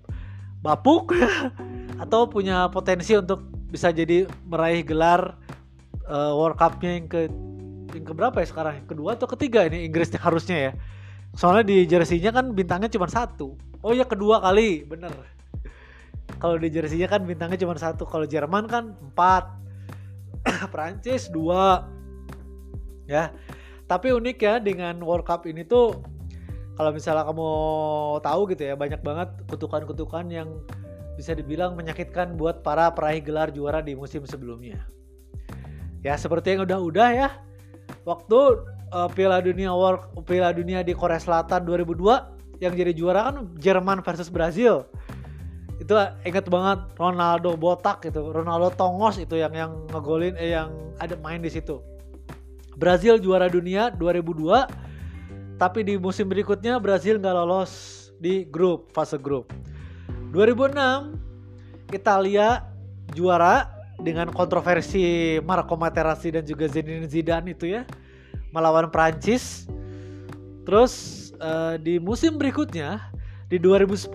bapuk 0.61 1.15
atau 2.03 2.29
punya 2.29 2.69
potensi 2.69 3.17
untuk 3.17 3.45
bisa 3.71 3.95
jadi 3.95 4.27
meraih 4.45 4.83
gelar 4.83 5.39
uh, 6.11 6.35
World 6.35 6.59
Cup-nya 6.59 6.99
yang 6.99 7.07
ke 7.07 7.31
yang 7.95 8.05
ke 8.07 8.13
berapa 8.15 8.37
ya 8.43 8.47
sekarang? 8.47 8.87
Kedua 8.87 9.19
atau 9.19 9.27
ketiga 9.31 9.67
ini 9.67 9.87
Inggris 9.87 10.11
harusnya 10.19 10.71
ya. 10.71 10.73
Soalnya 11.35 11.65
di 11.67 11.87
jersey-nya 11.87 12.35
kan 12.35 12.53
bintangnya 12.53 12.91
cuma 12.91 13.07
satu. 13.07 13.55
Oh 13.81 13.95
ya 13.95 14.05
kedua 14.05 14.43
kali, 14.43 14.85
bener. 14.85 15.13
Kalau 16.41 16.57
di 16.57 16.69
jersey-nya 16.73 17.09
kan 17.11 17.23
bintangnya 17.25 17.59
cuma 17.61 17.77
satu. 17.77 18.09
Kalau 18.09 18.27
Jerman 18.27 18.67
kan 18.67 18.97
empat. 18.99 19.45
Prancis 20.73 21.29
dua. 21.29 21.87
Ya. 23.05 23.35
Tapi 23.91 24.15
unik 24.15 24.39
ya 24.39 24.55
dengan 24.63 25.03
World 25.03 25.27
Cup 25.27 25.45
ini 25.51 25.67
tuh 25.67 25.99
kalau 26.79 26.95
misalnya 26.95 27.27
kamu 27.27 27.51
tahu 28.25 28.41
gitu 28.55 28.63
ya 28.71 28.75
banyak 28.79 29.03
banget 29.05 29.29
kutukan-kutukan 29.51 30.31
yang 30.33 30.49
bisa 31.19 31.37
dibilang 31.37 31.77
menyakitkan 31.77 32.41
buat 32.41 32.65
para 32.65 32.89
peraih 32.97 33.21
gelar 33.21 33.53
juara 33.53 33.85
di 33.85 33.93
musim 33.93 34.25
sebelumnya. 34.25 34.89
Ya 36.01 36.17
seperti 36.17 36.57
yang 36.57 36.65
udah-udah 36.65 37.09
ya. 37.13 37.29
Waktu 38.09 38.65
uh, 38.93 39.09
Piala 39.11 39.41
Dunia 39.43 39.73
World 39.73 40.23
Piala 40.27 40.55
Dunia 40.55 40.83
di 40.83 40.93
Korea 40.95 41.19
Selatan 41.19 41.65
2002 41.67 42.61
yang 42.61 42.77
jadi 42.77 42.93
juara 42.93 43.33
kan 43.33 43.49
Jerman 43.57 44.05
versus 44.05 44.29
Brazil. 44.29 44.85
Itu 45.81 45.97
inget 46.29 46.45
banget 46.53 46.93
Ronaldo 47.01 47.57
botak 47.57 48.05
gitu, 48.05 48.29
Ronaldo 48.29 48.69
tongos 48.77 49.17
itu 49.17 49.41
yang 49.41 49.57
yang 49.57 49.73
ngegolin 49.89 50.37
eh 50.37 50.53
yang 50.53 50.69
ada 51.01 51.17
main 51.25 51.41
di 51.41 51.49
situ. 51.49 51.81
Brazil 52.77 53.17
juara 53.17 53.49
dunia 53.49 53.89
2002 53.97 55.61
tapi 55.61 55.85
di 55.85 55.97
musim 55.97 56.29
berikutnya 56.29 56.81
Brazil 56.81 57.17
nggak 57.21 57.35
lolos 57.37 57.73
di 58.21 58.45
grup 58.45 58.93
fase 58.93 59.17
grup. 59.17 59.53
2006 60.37 61.17
Italia 61.97 62.65
juara 63.17 63.69
dengan 64.01 64.33
kontroversi 64.33 65.37
Marco 65.45 65.77
Materazzi 65.77 66.33
dan 66.33 66.45
juga 66.45 66.69
Zinedine 66.69 67.09
Zidane 67.09 67.53
itu 67.53 67.69
ya 67.69 67.85
melawan 68.51 68.91
Prancis. 68.91 69.67
Terus 70.67 70.93
uh, 71.41 71.75
di 71.81 71.99
musim 71.99 72.37
berikutnya 72.37 73.01
di 73.51 73.59
2010 73.59 74.07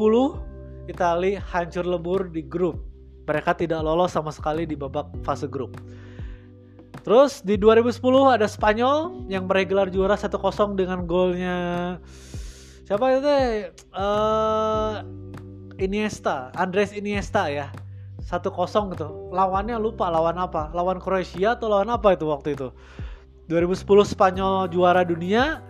Italia 0.87 1.41
hancur 1.41 1.83
lebur 1.83 2.29
di 2.29 2.45
grup. 2.45 2.79
Mereka 3.25 3.57
tidak 3.57 3.81
lolos 3.81 4.13
sama 4.13 4.29
sekali 4.29 4.69
di 4.69 4.77
babak 4.77 5.09
fase 5.25 5.49
grup. 5.49 5.75
Terus 7.01 7.41
di 7.45 7.57
2010 7.57 8.01
ada 8.33 8.47
Spanyol 8.49 9.29
yang 9.29 9.45
meraih 9.45 9.69
gelar 9.69 9.89
juara 9.93 10.17
1-0 10.17 10.73
dengan 10.73 11.05
golnya 11.05 11.57
siapa 12.85 13.05
itu? 13.17 13.35
Uh, 13.93 15.01
Iniesta, 15.81 16.53
Andres 16.55 16.95
Iniesta 16.95 17.49
ya. 17.51 17.73
1-0 18.25 18.49
gitu. 18.97 19.29
Lawannya 19.29 19.77
lupa 19.77 20.09
lawan 20.09 20.37
apa? 20.41 20.73
Lawan 20.73 20.97
Kroasia 20.97 21.53
atau 21.53 21.69
lawan 21.69 21.93
apa 21.93 22.17
itu 22.17 22.25
waktu 22.25 22.57
itu? 22.57 22.73
2010 23.45 24.13
Spanyol 24.13 24.69
juara 24.73 25.05
dunia. 25.05 25.61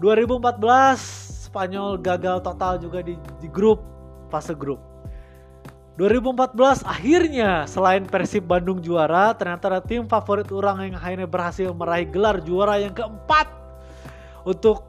2014 0.00 1.48
Spanyol 1.48 1.96
gagal 2.00 2.44
total 2.44 2.76
juga 2.76 3.00
di, 3.00 3.16
di 3.40 3.48
grup 3.48 3.80
fase 4.28 4.52
grup. 4.52 4.80
2014 5.96 6.84
akhirnya 6.84 7.64
selain 7.64 8.04
Persib 8.04 8.44
Bandung 8.44 8.84
juara 8.84 9.32
ternyata 9.32 9.72
ada 9.72 9.80
tim 9.80 10.04
favorit 10.04 10.44
orang 10.52 10.92
yang 10.92 10.96
akhirnya 11.00 11.24
berhasil 11.24 11.72
meraih 11.72 12.04
gelar 12.04 12.36
juara 12.44 12.76
yang 12.76 12.92
keempat 12.92 13.48
untuk 14.44 14.84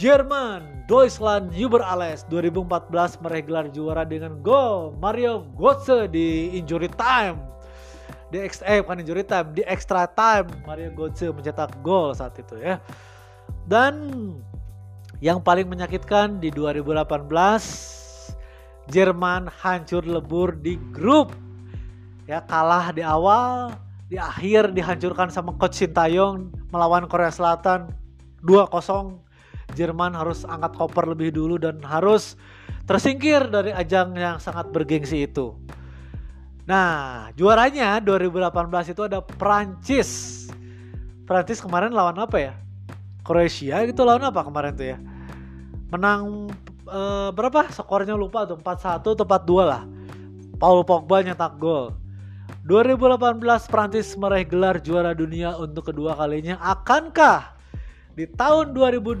Jerman 0.00 0.88
Deutschland 0.88 1.52
Uber 1.52 1.84
Alles 1.84 2.24
2014 2.32 3.20
meraih 3.20 3.44
gelar 3.44 3.68
juara 3.68 4.08
dengan 4.08 4.40
gol 4.40 4.96
Mario 4.96 5.44
Götze 5.60 6.08
di 6.08 6.56
injury 6.56 6.88
time 6.96 7.36
di 8.30 8.38
extra 8.38 8.66
eh, 8.70 8.80
bukan 8.80 9.02
injury 9.02 9.26
time 9.26 9.48
di 9.52 9.62
extra 9.66 10.06
time 10.06 10.46
Mario 10.62 10.94
Götze 10.94 11.34
mencetak 11.34 11.74
gol 11.82 12.14
saat 12.14 12.34
itu 12.38 12.54
ya 12.58 12.78
dan 13.66 13.94
Yang 15.20 15.44
paling 15.44 15.68
menyakitkan 15.68 16.40
di 16.40 16.48
2018 16.48 17.28
Jerman 18.90 19.46
hancur 19.62 20.02
lebur 20.02 20.58
di 20.58 20.74
grup. 20.90 21.30
Ya 22.26 22.42
kalah 22.42 22.90
di 22.90 23.06
awal, 23.06 23.70
di 24.10 24.18
akhir 24.18 24.74
dihancurkan 24.74 25.30
sama 25.30 25.54
coach 25.54 25.78
Sintayong 25.78 26.50
melawan 26.74 27.06
Korea 27.06 27.30
Selatan 27.30 27.94
2-0. 28.42 29.22
Jerman 29.78 30.18
harus 30.18 30.42
angkat 30.42 30.74
koper 30.74 31.06
lebih 31.14 31.30
dulu 31.30 31.54
dan 31.54 31.78
harus 31.86 32.34
tersingkir 32.90 33.46
dari 33.46 33.70
ajang 33.70 34.18
yang 34.18 34.42
sangat 34.42 34.74
bergengsi 34.74 35.30
itu. 35.30 35.54
Nah, 36.70 37.34
juaranya 37.34 37.98
2018 37.98 38.94
itu 38.94 39.02
ada 39.02 39.18
Prancis. 39.18 40.46
Prancis 41.26 41.58
kemarin 41.58 41.90
lawan 41.90 42.14
apa 42.22 42.38
ya? 42.38 42.54
Kroasia 43.26 43.82
gitu 43.90 44.06
lawan 44.06 44.22
apa 44.22 44.46
kemarin 44.46 44.78
tuh 44.78 44.94
ya? 44.94 44.98
Menang 45.90 46.46
uh, 46.86 47.34
berapa? 47.34 47.66
Skornya 47.74 48.14
lupa 48.14 48.46
tuh 48.46 48.54
4-1 48.62 49.02
atau 49.02 49.26
4-2 49.26 49.66
lah. 49.66 49.82
Paul 50.62 50.86
Pogba 50.86 51.26
nyetak 51.26 51.58
gol. 51.58 51.90
2018 52.62 53.42
Prancis 53.66 54.14
meraih 54.14 54.46
gelar 54.46 54.78
juara 54.78 55.10
dunia 55.10 55.58
untuk 55.58 55.90
kedua 55.90 56.14
kalinya. 56.14 56.54
Akankah 56.62 57.50
di 58.14 58.30
tahun 58.30 58.78
2022 58.78 59.18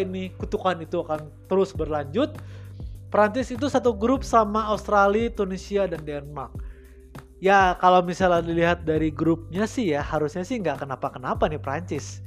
ini 0.00 0.32
kutukan 0.40 0.80
itu 0.80 1.04
akan 1.04 1.28
terus 1.44 1.76
berlanjut? 1.76 2.40
Prancis 3.12 3.52
itu 3.52 3.68
satu 3.68 3.92
grup 3.92 4.24
sama 4.24 4.64
Australia, 4.72 5.28
Tunisia, 5.28 5.84
dan 5.84 6.00
Denmark. 6.00 6.65
Ya 7.36 7.76
kalau 7.76 8.00
misalnya 8.00 8.40
dilihat 8.40 8.88
dari 8.88 9.12
grupnya 9.12 9.68
sih 9.68 9.92
ya 9.92 10.00
harusnya 10.00 10.40
sih 10.40 10.56
nggak 10.56 10.88
kenapa-kenapa 10.88 11.48
nih 11.52 11.60
Prancis. 11.60 12.24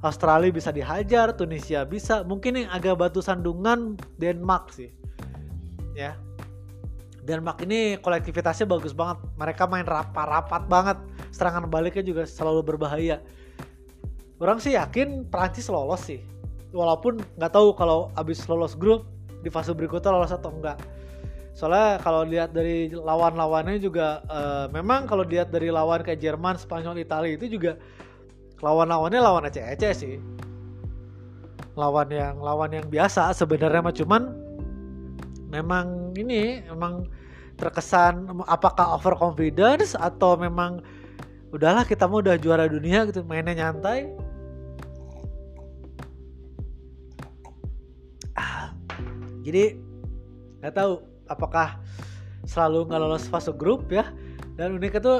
Australia 0.00 0.48
bisa 0.48 0.72
dihajar, 0.72 1.36
Tunisia 1.36 1.84
bisa. 1.84 2.24
Mungkin 2.24 2.64
yang 2.64 2.68
agak 2.72 2.96
batu 2.96 3.20
sandungan 3.20 4.00
Denmark 4.16 4.72
sih. 4.72 4.88
Ya. 5.92 6.16
Denmark 7.20 7.60
ini 7.68 8.00
kolektivitasnya 8.00 8.64
bagus 8.64 8.96
banget. 8.96 9.20
Mereka 9.36 9.68
main 9.68 9.84
rapat-rapat 9.84 10.64
banget. 10.72 10.98
Serangan 11.36 11.68
baliknya 11.68 12.00
juga 12.00 12.24
selalu 12.24 12.64
berbahaya. 12.64 13.20
Orang 14.40 14.56
sih 14.56 14.72
yakin 14.72 15.28
Prancis 15.28 15.68
lolos 15.68 16.00
sih. 16.08 16.24
Walaupun 16.72 17.20
nggak 17.36 17.52
tahu 17.52 17.76
kalau 17.76 18.08
abis 18.16 18.48
lolos 18.48 18.72
grup 18.72 19.04
di 19.44 19.52
fase 19.52 19.76
berikutnya 19.76 20.16
lolos 20.16 20.32
atau 20.32 20.48
enggak. 20.48 20.80
Soalnya 21.50 21.98
kalau 22.00 22.22
lihat 22.22 22.54
dari 22.54 22.88
lawan-lawannya 22.94 23.82
juga 23.82 24.22
uh, 24.30 24.70
memang 24.70 25.10
kalau 25.10 25.26
lihat 25.26 25.50
dari 25.50 25.68
lawan 25.68 26.00
kayak 26.00 26.22
Jerman, 26.22 26.54
Spanyol, 26.56 27.02
Italia 27.02 27.34
itu 27.34 27.58
juga 27.58 27.76
lawan-lawannya 28.62 29.20
lawan 29.20 29.48
ece-ece 29.50 29.90
sih. 29.92 30.14
Lawan 31.74 32.08
yang 32.12 32.38
lawan 32.38 32.70
yang 32.70 32.86
biasa 32.86 33.34
sebenarnya 33.34 33.82
mah. 33.82 33.94
Cuman 33.94 34.22
memang 35.50 36.14
ini 36.14 36.62
memang 36.70 37.10
terkesan 37.58 38.30
apakah 38.48 38.96
overconfidence 38.96 39.98
atau 39.98 40.38
memang 40.38 40.80
udahlah 41.50 41.82
kita 41.84 42.06
mau 42.06 42.22
udah 42.22 42.38
juara 42.38 42.70
dunia 42.70 43.04
gitu 43.10 43.26
mainnya 43.26 43.58
nyantai. 43.58 44.06
Ah, 48.38 48.70
jadi 49.42 49.76
nggak 50.62 50.74
tahu 50.78 51.09
apakah 51.30 51.78
selalu 52.44 52.90
nggak 52.90 53.00
lolos 53.00 53.30
fase 53.30 53.54
grup 53.54 53.86
ya 53.94 54.10
dan 54.58 54.74
uniknya 54.74 55.00
tuh 55.00 55.18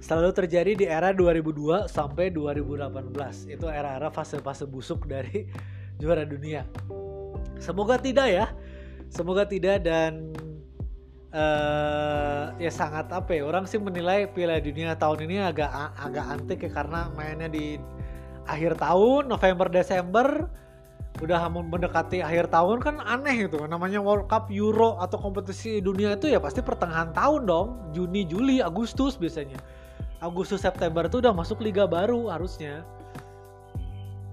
selalu 0.00 0.30
terjadi 0.30 0.72
di 0.78 0.86
era 0.86 1.10
2002 1.10 1.90
sampai 1.90 2.30
2018. 2.30 3.50
Itu 3.50 3.66
era-era 3.66 4.06
fase-fase 4.12 4.62
busuk 4.68 5.10
dari 5.10 5.50
juara 6.00 6.22
dunia. 6.22 6.62
Semoga 7.58 7.98
tidak 7.98 8.28
ya. 8.30 8.46
Semoga 9.10 9.46
tidak 9.46 9.82
dan 9.82 10.34
uh, 11.34 12.52
ya 12.58 12.70
sangat 12.70 13.10
apa 13.10 13.30
ya 13.34 13.46
orang 13.46 13.64
sih 13.66 13.78
menilai 13.78 14.26
Piala 14.30 14.58
Dunia 14.58 14.98
tahun 14.98 15.30
ini 15.30 15.36
agak 15.46 15.70
agak 15.94 16.26
antik 16.26 16.58
ya 16.66 16.70
karena 16.74 17.06
mainnya 17.14 17.46
di 17.46 17.78
akhir 18.50 18.78
tahun 18.78 19.30
November 19.30 19.70
Desember 19.70 20.50
udah 21.16 21.48
mendekati 21.48 22.20
akhir 22.20 22.52
tahun 22.52 22.84
kan 22.84 23.00
aneh 23.00 23.48
itu 23.48 23.56
namanya 23.64 24.04
World 24.04 24.28
Cup 24.28 24.52
Euro 24.52 25.00
atau 25.00 25.16
kompetisi 25.16 25.80
dunia 25.80 26.12
itu 26.12 26.28
ya 26.28 26.36
pasti 26.36 26.60
pertengahan 26.60 27.08
tahun 27.16 27.48
dong 27.48 27.68
Juni 27.96 28.28
Juli 28.28 28.60
Agustus 28.60 29.16
biasanya 29.16 29.56
Agustus 30.20 30.64
September 30.64 31.04
itu 31.04 31.20
udah 31.20 31.32
masuk 31.32 31.60
liga 31.60 31.84
baru 31.84 32.32
harusnya. 32.32 32.84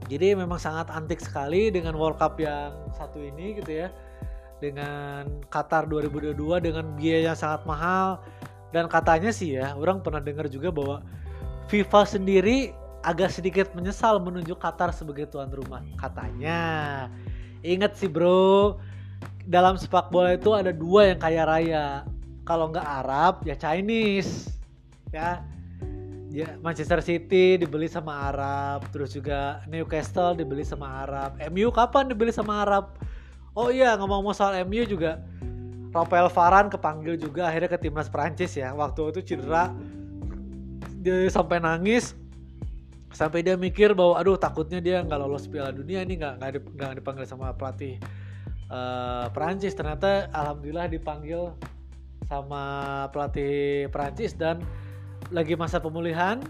Jadi 0.08 0.36
memang 0.36 0.60
sangat 0.60 0.92
antik 0.92 1.24
sekali 1.24 1.72
dengan 1.72 1.96
World 1.96 2.20
Cup 2.20 2.36
yang 2.40 2.76
satu 2.96 3.20
ini 3.24 3.60
gitu 3.60 3.84
ya. 3.84 3.88
Dengan 4.60 5.44
Qatar 5.52 5.88
2022 5.92 6.40
dengan 6.64 6.88
biaya 6.96 7.32
yang 7.32 7.38
sangat 7.40 7.68
mahal 7.68 8.24
dan 8.72 8.88
katanya 8.88 9.30
sih 9.36 9.60
ya, 9.60 9.76
orang 9.76 10.00
pernah 10.00 10.24
dengar 10.24 10.48
juga 10.48 10.72
bahwa 10.72 11.04
FIFA 11.68 12.02
sendiri 12.08 12.72
agak 13.04 13.30
sedikit 13.30 13.76
menyesal 13.76 14.18
menunjuk 14.24 14.58
Qatar 14.58 14.96
sebagai 14.96 15.28
tuan 15.28 15.52
rumah 15.52 15.84
katanya. 16.00 16.60
Ingat 17.64 18.00
sih 18.00 18.08
bro, 18.08 18.80
dalam 19.44 19.76
sepak 19.76 20.10
bola 20.10 20.36
itu 20.36 20.56
ada 20.56 20.72
dua 20.72 21.12
yang 21.12 21.20
kaya 21.20 21.44
raya. 21.44 21.86
Kalau 22.48 22.72
nggak 22.72 22.88
Arab 23.04 23.44
ya 23.48 23.56
Chinese. 23.56 24.52
Ya, 25.14 25.46
ya 26.34 26.50
Manchester 26.66 26.98
City 27.06 27.62
dibeli 27.62 27.86
sama 27.86 28.34
Arab 28.34 28.90
terus 28.90 29.14
juga 29.14 29.62
Newcastle 29.70 30.34
dibeli 30.34 30.66
sama 30.66 31.06
Arab 31.06 31.38
MU 31.54 31.70
kapan 31.70 32.10
dibeli 32.10 32.34
sama 32.34 32.66
Arab 32.66 32.98
oh 33.54 33.70
iya 33.70 33.94
ngomong-ngomong 33.94 34.34
soal 34.34 34.58
MU 34.66 34.82
juga 34.90 35.22
Rafael 35.94 36.26
Varane 36.34 36.74
kepanggil 36.74 37.22
juga 37.22 37.54
akhirnya 37.54 37.70
ke 37.70 37.78
timnas 37.78 38.10
Prancis 38.10 38.58
ya 38.58 38.74
waktu 38.74 39.14
itu 39.14 39.22
cedera 39.22 39.70
dia 41.06 41.30
sampai 41.30 41.62
nangis 41.62 42.18
sampai 43.14 43.46
dia 43.46 43.54
mikir 43.54 43.94
bahwa 43.94 44.18
aduh 44.18 44.36
takutnya 44.36 44.82
dia 44.82 45.00
nggak 45.06 45.20
lolos 45.22 45.46
Piala 45.46 45.70
Dunia 45.70 46.02
ini 46.02 46.18
nggak 46.18 46.42
nggak 46.74 46.94
dipanggil 46.98 47.26
sama 47.30 47.54
pelatih 47.54 48.02
uh, 48.74 49.30
Prancis 49.32 49.78
ternyata 49.78 50.28
alhamdulillah 50.34 50.90
dipanggil 50.90 51.54
sama 52.26 52.64
pelatih 53.14 53.88
Prancis 53.94 54.34
dan 54.34 54.66
lagi 55.30 55.54
masa 55.54 55.78
pemulihan 55.78 56.42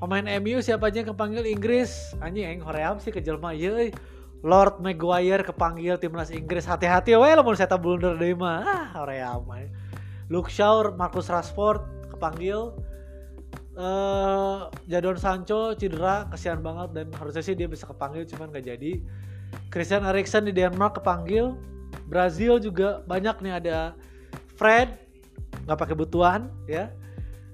pemain 0.00 0.24
MU 0.40 0.58
siapa 0.60 0.90
aja 0.90 1.00
yang 1.00 1.16
kepanggil? 1.16 1.48
Inggris. 1.48 2.12
Anjing 2.20 2.60
hoream 2.60 2.98
sih 2.98 3.14
kejelma 3.14 3.54
iya 3.54 3.88
Lord 4.44 4.84
Maguire 4.84 5.40
kepanggil 5.40 5.96
timnas 5.96 6.28
Inggris. 6.28 6.68
Hati-hati 6.68 7.16
wae 7.16 7.32
lamun 7.32 7.56
saya 7.56 7.76
blunder 7.80 8.16
deui 8.18 8.36
mah 8.36 8.60
ah 8.64 8.86
hoream 9.00 9.48
Luke 10.28 10.52
Shaw 10.52 10.92
Marcus 10.96 11.28
Rashford 11.28 11.84
kepanggil 12.12 12.72
uh, 13.78 14.70
Jadon 14.86 15.18
Sancho 15.18 15.74
cedera 15.74 16.26
kasihan 16.30 16.62
banget 16.62 16.94
dan 16.94 17.06
harusnya 17.14 17.42
sih 17.42 17.54
dia 17.54 17.66
bisa 17.70 17.86
kepanggil 17.86 18.26
cuman 18.26 18.50
gak 18.54 18.66
jadi. 18.66 18.98
Christian 19.70 20.02
Eriksen 20.06 20.50
di 20.50 20.54
Denmark 20.54 20.98
kepanggil. 21.02 21.54
Brazil 22.10 22.58
juga 22.58 23.06
banyak 23.06 23.38
nih 23.38 23.52
ada 23.62 23.78
Fred 24.58 24.90
nggak 25.64 25.78
pakai 25.78 25.96
butuan 25.96 26.50
ya. 26.66 26.90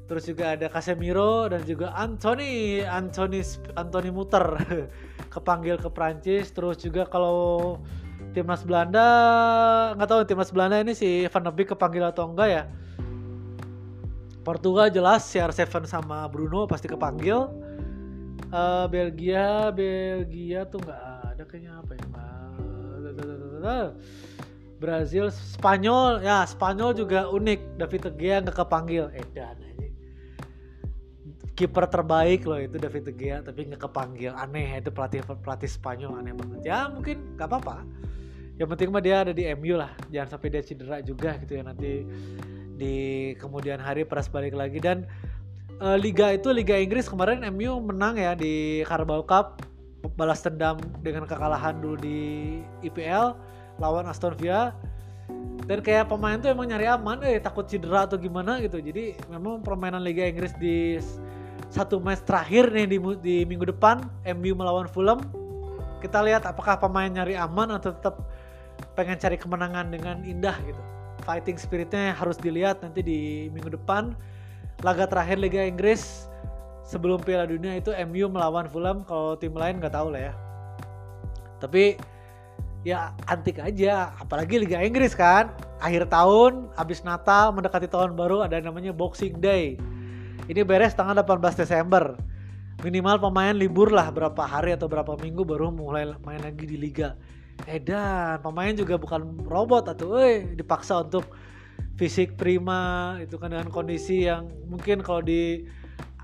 Terus 0.09 0.26
juga 0.26 0.59
ada 0.59 0.66
Casemiro 0.66 1.46
dan 1.46 1.62
juga 1.62 1.94
Anthony 1.94 2.83
Anthony 2.83 3.46
Anthony 3.78 4.11
Muter 4.11 4.42
kepanggil 5.35 5.78
ke 5.78 5.87
Prancis. 5.92 6.50
Terus 6.50 6.83
juga 6.83 7.06
kalau 7.06 7.78
timnas 8.35 8.66
Belanda 8.66 9.06
nggak 9.94 10.09
tahu 10.09 10.20
timnas 10.26 10.50
Belanda 10.50 10.83
ini 10.83 10.96
si 10.96 11.30
Van 11.30 11.46
de 11.46 11.52
Beek 11.54 11.74
kepanggil 11.76 12.02
atau 12.02 12.30
enggak 12.30 12.48
ya 12.50 12.62
Portugal 14.40 14.88
jelas 14.88 15.29
CR7 15.29 15.85
sama 15.85 16.24
Bruno 16.33 16.64
pasti 16.64 16.88
kepanggil. 16.88 17.48
Uh, 18.50 18.90
Belgia 18.90 19.70
Belgia 19.70 20.66
tuh 20.66 20.83
nggak 20.83 21.03
ada 21.37 21.42
kayaknya 21.46 21.79
apa 21.79 21.92
ya 21.94 22.07
Brazil 24.81 25.29
Spanyol 25.29 26.24
ya 26.24 26.48
Spanyol 26.48 26.96
juga 26.96 27.29
unik. 27.29 27.76
David 27.76 28.00
De 28.00 28.11
Gea 28.16 28.37
nggak 28.40 28.57
kepanggil. 28.57 29.12
Eh 29.12 29.29
dan 29.37 29.61
kiper 31.53 31.85
terbaik 31.92 32.48
loh 32.48 32.57
itu 32.57 32.81
David 32.81 33.05
De 33.05 33.12
Gea 33.12 33.44
tapi 33.44 33.68
nggak 33.68 33.85
kepanggil. 33.85 34.33
Aneh 34.33 34.81
itu 34.81 34.88
pelatih 34.88 35.20
pelatih 35.44 35.68
Spanyol 35.68 36.16
aneh 36.16 36.33
banget. 36.33 36.61
Ya 36.64 36.88
mungkin 36.88 37.37
nggak 37.37 37.48
apa-apa. 37.53 37.85
Yang 38.57 38.68
penting 38.76 38.88
mah 38.88 39.05
dia 39.05 39.16
ada 39.20 39.33
di 39.37 39.44
MU 39.53 39.76
lah. 39.76 39.92
Jangan 40.09 40.37
sampai 40.37 40.48
dia 40.48 40.64
cedera 40.64 41.05
juga 41.05 41.37
gitu 41.44 41.61
ya 41.61 41.62
nanti 41.64 42.05
di 42.81 42.97
kemudian 43.37 43.77
hari 43.77 44.09
peras 44.09 44.33
balik 44.33 44.57
lagi. 44.57 44.81
Dan 44.81 45.05
uh, 45.85 46.01
liga 46.01 46.33
itu 46.33 46.49
liga 46.49 46.73
Inggris 46.81 47.05
kemarin 47.05 47.45
MU 47.53 47.77
menang 47.85 48.16
ya 48.16 48.33
di 48.33 48.81
Carabao 48.88 49.21
Cup. 49.29 49.61
Balas 50.16 50.40
dendam 50.40 50.81
dengan 51.05 51.29
kekalahan 51.29 51.77
dulu 51.77 52.01
di 52.01 52.19
IPL 52.81 53.37
lawan 53.77 54.09
Aston 54.09 54.33
Villa. 54.40 54.73
Dan 55.69 55.85
kayak 55.85 56.09
pemain 56.09 56.40
tuh 56.40 56.51
emang 56.51 56.73
nyari 56.73 56.88
aman 56.88 57.21
eh 57.21 57.37
takut 57.37 57.69
cedera 57.69 58.09
atau 58.09 58.16
gimana 58.16 58.59
gitu. 58.64 58.81
Jadi 58.81 59.14
memang 59.29 59.61
permainan 59.61 60.01
Liga 60.01 60.25
Inggris 60.25 60.57
di 60.57 60.97
satu 61.69 62.01
match 62.01 62.25
terakhir 62.25 62.73
nih 62.73 62.88
di, 62.90 62.99
di 63.21 63.37
minggu 63.45 63.69
depan 63.69 64.01
MU 64.40 64.57
melawan 64.57 64.88
Fulham. 64.88 65.21
Kita 66.01 66.25
lihat 66.25 66.49
apakah 66.49 66.81
pemain 66.81 67.12
nyari 67.12 67.37
aman 67.37 67.77
atau 67.77 67.93
tetap 67.93 68.25
pengen 68.97 69.21
cari 69.21 69.37
kemenangan 69.37 69.93
dengan 69.93 70.25
indah 70.25 70.57
gitu 70.64 70.81
fighting 71.22 71.56
spiritnya 71.61 72.16
harus 72.16 72.40
dilihat 72.40 72.80
nanti 72.85 73.04
di 73.04 73.20
minggu 73.52 73.72
depan. 73.76 74.16
Laga 74.80 75.04
terakhir 75.04 75.37
Liga 75.37 75.61
Inggris 75.64 76.26
sebelum 76.85 77.20
Piala 77.20 77.44
Dunia 77.44 77.76
itu 77.76 77.92
MU 78.09 78.26
melawan 78.33 78.66
Fulham. 78.66 79.04
Kalau 79.04 79.37
tim 79.37 79.52
lain 79.52 79.78
nggak 79.78 79.92
tahu 79.92 80.12
lah 80.12 80.33
ya. 80.33 80.35
Tapi 81.61 82.00
ya 82.83 83.12
antik 83.28 83.61
aja. 83.61 84.16
Apalagi 84.16 84.61
Liga 84.61 84.80
Inggris 84.80 85.12
kan. 85.12 85.52
Akhir 85.80 86.09
tahun 86.09 86.68
habis 86.76 87.00
Natal 87.00 87.56
mendekati 87.56 87.88
tahun 87.88 88.12
baru 88.12 88.44
ada 88.44 88.61
namanya 88.61 88.92
Boxing 88.92 89.40
Day. 89.40 89.80
Ini 90.48 90.61
beres 90.64 90.92
tanggal 90.92 91.16
18 91.20 91.56
Desember. 91.56 92.16
Minimal 92.80 93.20
pemain 93.20 93.52
libur 93.52 93.92
lah 93.92 94.09
berapa 94.09 94.40
hari 94.40 94.72
atau 94.72 94.88
berapa 94.88 95.12
minggu 95.20 95.44
baru 95.44 95.68
mulai 95.68 96.16
main 96.24 96.40
lagi 96.40 96.64
di 96.64 96.80
liga 96.80 97.12
edan 97.66 98.40
pemain 98.40 98.73
juga 98.73 98.96
bukan 98.96 99.44
robot 99.44 99.92
atau 99.92 100.16
eh 100.20 100.57
dipaksa 100.57 101.05
untuk 101.05 101.29
fisik 102.01 102.40
prima 102.40 103.16
itu 103.20 103.37
kan 103.37 103.53
dengan 103.53 103.68
kondisi 103.68 104.25
yang 104.25 104.49
mungkin 104.64 105.05
kalau 105.05 105.20
di 105.20 105.68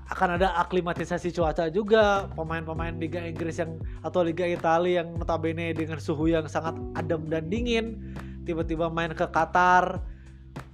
akan 0.07 0.39
ada 0.39 0.55
aklimatisasi 0.63 1.35
cuaca 1.35 1.67
juga. 1.67 2.31
Pemain-pemain 2.31 2.95
Liga 2.95 3.19
Inggris 3.23 3.59
yang 3.59 3.75
atau 3.99 4.23
Liga 4.23 4.47
Italia 4.47 5.03
yang 5.03 5.19
notabene 5.19 5.75
dengan 5.75 5.99
suhu 5.99 6.31
yang 6.31 6.47
sangat 6.47 6.79
adem 6.95 7.27
dan 7.27 7.51
dingin 7.51 8.15
tiba-tiba 8.47 8.87
main 8.87 9.11
ke 9.11 9.27
Qatar 9.27 9.99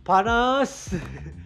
panas. 0.05 0.93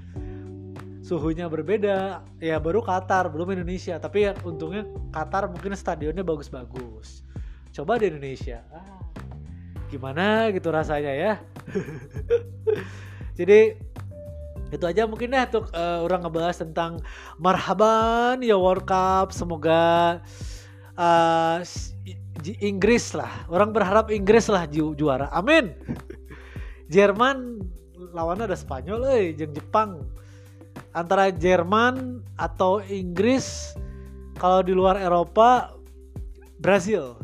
Suhunya 1.07 1.47
berbeda. 1.47 2.19
Ya 2.43 2.59
baru 2.59 2.83
Qatar 2.83 3.31
belum 3.31 3.55
Indonesia. 3.55 3.95
Tapi 3.95 4.27
ya 4.27 4.35
untungnya 4.43 4.83
Qatar 5.15 5.47
mungkin 5.47 5.71
stadionnya 5.71 6.27
bagus-bagus. 6.27 7.23
Coba 7.71 7.95
di 7.95 8.11
Indonesia. 8.11 8.67
Ah, 8.75 9.06
gimana 9.87 10.51
gitu 10.51 10.69
rasanya 10.71 11.13
ya? 11.13 11.33
Jadi 13.39 13.75
itu 14.67 14.83
aja 14.83 15.07
mungkin 15.07 15.31
deh 15.31 15.43
untuk 15.47 15.71
uh, 15.71 16.03
orang 16.03 16.27
ngebahas 16.27 16.59
tentang 16.59 16.99
marhaban 17.39 18.43
ya 18.43 18.59
World 18.59 18.83
Cup. 18.83 19.31
Semoga 19.31 20.19
uh, 20.99 21.63
Inggris 22.59 23.15
lah. 23.15 23.47
Orang 23.47 23.71
berharap 23.71 24.11
Inggris 24.11 24.51
lah 24.51 24.67
ju 24.67 24.91
juara. 24.97 25.31
Amin. 25.31 25.71
Jerman 26.93 27.63
lawannya 28.11 28.47
ada 28.51 28.57
Spanyol 28.59 29.07
eh 29.15 29.31
jeng 29.35 29.55
Jepang. 29.55 30.03
Antara 30.91 31.31
Jerman 31.31 32.25
atau 32.37 32.83
Inggris 32.85 33.73
kalau 34.37 34.61
di 34.61 34.75
luar 34.75 34.99
Eropa 34.99 35.73
Brazil. 36.59 37.17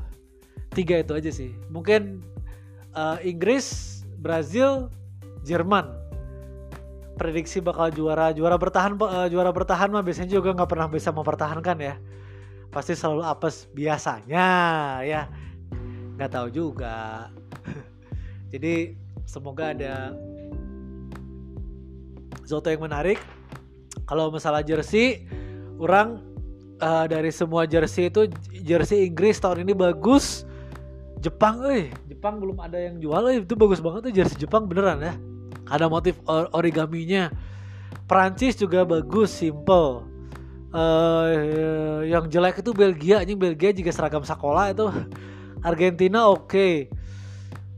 Tiga 0.73 1.01
itu 1.01 1.13
aja 1.13 1.29
sih. 1.29 1.53
Mungkin 1.69 2.32
uh, 2.93 3.17
Inggris 3.21 3.99
Brazil 4.17 4.87
Jerman. 5.43 5.89
Prediksi 7.13 7.61
bakal 7.61 7.93
juara. 7.93 8.33
Juara 8.33 8.57
bertahan 8.57 8.97
uh, 8.97 9.27
juara 9.29 9.53
bertahan 9.53 9.91
mah 9.93 10.01
biasanya 10.01 10.33
juga 10.33 10.55
nggak 10.55 10.69
pernah 10.69 10.87
bisa 10.89 11.13
mempertahankan 11.13 11.77
ya. 11.77 11.95
Pasti 12.73 12.97
selalu 12.97 13.21
apes 13.21 13.69
biasanya 13.69 14.47
ya. 15.05 15.29
Nggak 16.17 16.31
tahu 16.33 16.47
juga. 16.49 17.29
Jadi 18.53 18.97
semoga 19.29 19.77
ada 19.77 20.17
sesuatu 22.41 22.71
yang 22.73 22.81
menarik. 22.89 23.21
Kalau 24.09 24.33
masalah 24.33 24.65
jersey 24.65 25.29
orang 25.77 26.17
uh, 26.81 27.05
dari 27.05 27.29
semua 27.29 27.69
jersey 27.69 28.09
itu 28.09 28.25
jersey 28.65 29.05
Inggris 29.05 29.37
tahun 29.37 29.69
ini 29.69 29.73
bagus. 29.77 30.49
Jepang 31.23 31.63
eh 31.71 31.87
Jepang 32.23 32.39
belum 32.39 32.55
ada 32.55 32.79
yang 32.79 33.03
jual. 33.03 33.19
Eh 33.27 33.43
itu 33.43 33.51
bagus 33.51 33.83
banget 33.83 34.07
tuh 34.07 34.13
jersey 34.15 34.39
Jepang 34.39 34.63
beneran 34.63 35.03
ya. 35.03 35.11
Ada 35.67 35.91
motif 35.91 36.15
or 36.23 36.47
origaminya. 36.55 37.27
Prancis 38.07 38.55
juga 38.55 38.87
bagus 38.87 39.27
simple. 39.27 40.07
Uh, 40.71 41.99
yang 42.07 42.31
jelek 42.31 42.63
itu 42.63 42.71
Belgia 42.71 43.19
ini 43.27 43.35
Belgia 43.35 43.75
juga 43.75 43.91
seragam 43.91 44.23
sekolah 44.23 44.71
itu. 44.71 44.87
Argentina 45.67 46.31
oke. 46.31 46.47
Okay. 46.47 46.87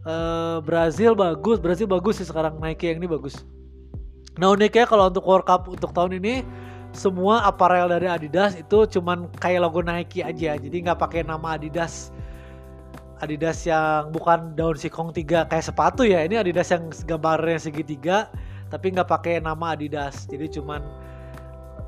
uh, 0.05 0.61
Brazil 0.61 1.17
bagus 1.17 1.57
Brazil 1.57 1.89
bagus 1.89 2.21
sih 2.21 2.29
sekarang. 2.29 2.61
Nike 2.61 2.93
yang 2.93 3.01
ini 3.01 3.09
bagus. 3.09 3.41
Nah 4.37 4.53
uniknya 4.53 4.85
kalau 4.85 5.09
untuk 5.09 5.25
World 5.25 5.49
Cup 5.49 5.65
untuk 5.73 5.89
tahun 5.89 6.21
ini 6.21 6.45
semua 6.93 7.49
aparel 7.49 7.89
dari 7.89 8.05
Adidas 8.05 8.53
itu 8.53 8.85
cuman 8.93 9.25
kayak 9.41 9.65
logo 9.65 9.81
Nike 9.81 10.21
aja. 10.21 10.53
Jadi 10.53 10.85
nggak 10.85 11.01
pakai 11.01 11.25
nama 11.25 11.57
Adidas 11.57 12.13
Adidas 13.23 13.63
yang 13.63 14.11
bukan 14.11 14.59
daun 14.59 14.75
sikong 14.75 15.15
tiga 15.15 15.47
kayak 15.47 15.63
sepatu 15.63 16.03
ya. 16.03 16.23
Ini 16.27 16.43
Adidas 16.43 16.67
yang 16.71 16.91
gambarnya 17.07 17.59
segitiga 17.63 18.27
tapi 18.67 18.91
nggak 18.91 19.07
pakai 19.07 19.39
nama 19.39 19.71
Adidas. 19.71 20.27
Jadi 20.27 20.59
cuman 20.59 20.83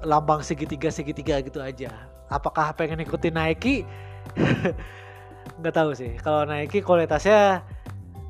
lambang 0.08 0.40
segitiga 0.40 0.88
segitiga 0.88 1.44
gitu 1.44 1.60
aja. 1.60 1.92
Apakah 2.32 2.72
pengen 2.76 3.04
ikutin 3.04 3.36
Nike? 3.36 3.84
Nggak 5.60 5.76
tahu 5.76 5.92
sih. 5.96 6.16
Kalau 6.20 6.44
Nike 6.44 6.84
kualitasnya 6.84 7.64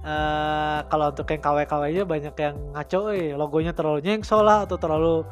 uh, 0.05 0.79
kalau 0.87 1.09
untuk 1.11 1.27
yang 1.33 1.41
KW-KW 1.41 1.83
nya 1.91 2.03
banyak 2.05 2.35
yang 2.37 2.55
ngaco 2.77 2.99
eh 3.13 3.33
logonya 3.33 3.73
terlalu 3.73 4.05
nyengsol 4.05 4.45
lah 4.45 4.69
atau 4.69 4.77
terlalu 4.77 5.25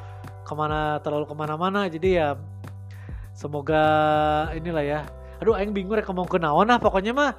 ke 0.45 0.54
mana 0.58 0.97
terlalu 1.01 1.25
ke 1.30 1.36
mana-mana. 1.38 1.86
Jadi 1.86 2.19
ya 2.19 2.38
semoga 3.38 3.84
inilah 4.58 4.84
ya 4.86 4.99
aduh 5.41 5.56
aing 5.58 5.76
bingung 5.76 5.95
rek 5.95 6.08
ngomong 6.08 6.28
ke 6.30 6.38
naon 6.39 6.67
nah 6.67 6.80
pokoknya 6.80 7.12
mah. 7.12 7.34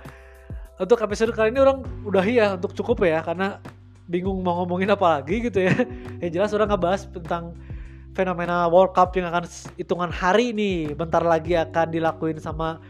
Untuk 0.77 1.01
episode 1.01 1.33
kali 1.33 1.57
ini 1.57 1.61
orang 1.65 1.81
udah 2.05 2.21
ya 2.21 2.47
untuk 2.61 2.77
cukup 2.77 3.09
ya 3.09 3.25
karena 3.25 3.65
bingung 4.13 4.45
mau 4.45 4.61
ngomongin 4.61 4.93
apa 4.93 5.21
lagi 5.21 5.41
gitu 5.49 5.65
ya. 5.65 5.73
Yang 6.21 6.31
jelas 6.37 6.51
orang 6.53 6.69
ngebahas 6.69 7.03
tentang 7.09 7.57
fenomena 8.13 8.69
World 8.69 8.93
Cup 8.97 9.13
yang 9.17 9.29
akan 9.29 9.45
hitungan 9.77 10.09
hari 10.09 10.53
ini 10.53 10.93
bentar 10.97 11.21
lagi 11.21 11.53
akan 11.53 11.93
dilakuin 11.93 12.41
sama 12.41 12.81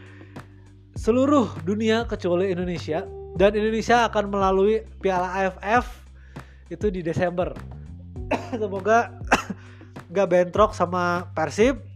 seluruh 0.99 1.47
dunia 1.63 2.03
kecuali 2.03 2.51
Indonesia. 2.51 3.07
Dan 3.37 3.53
Indonesia 3.53 4.03
akan 4.09 4.33
melalui 4.33 4.83
Piala 4.99 5.29
AFF 5.31 6.09
itu 6.67 6.91
di 6.91 6.99
Desember. 6.99 7.55
Semoga 8.59 9.15
nggak 10.11 10.27
bentrok 10.27 10.75
sama 10.75 11.31
Persib 11.31 11.86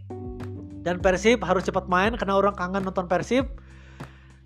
dan 0.81 1.01
Persib 1.01 1.41
harus 1.45 1.65
cepat 1.65 1.85
main 1.85 2.13
karena 2.17 2.37
orang 2.37 2.53
kangen 2.57 2.85
nonton 2.85 3.05
Persib. 3.05 3.49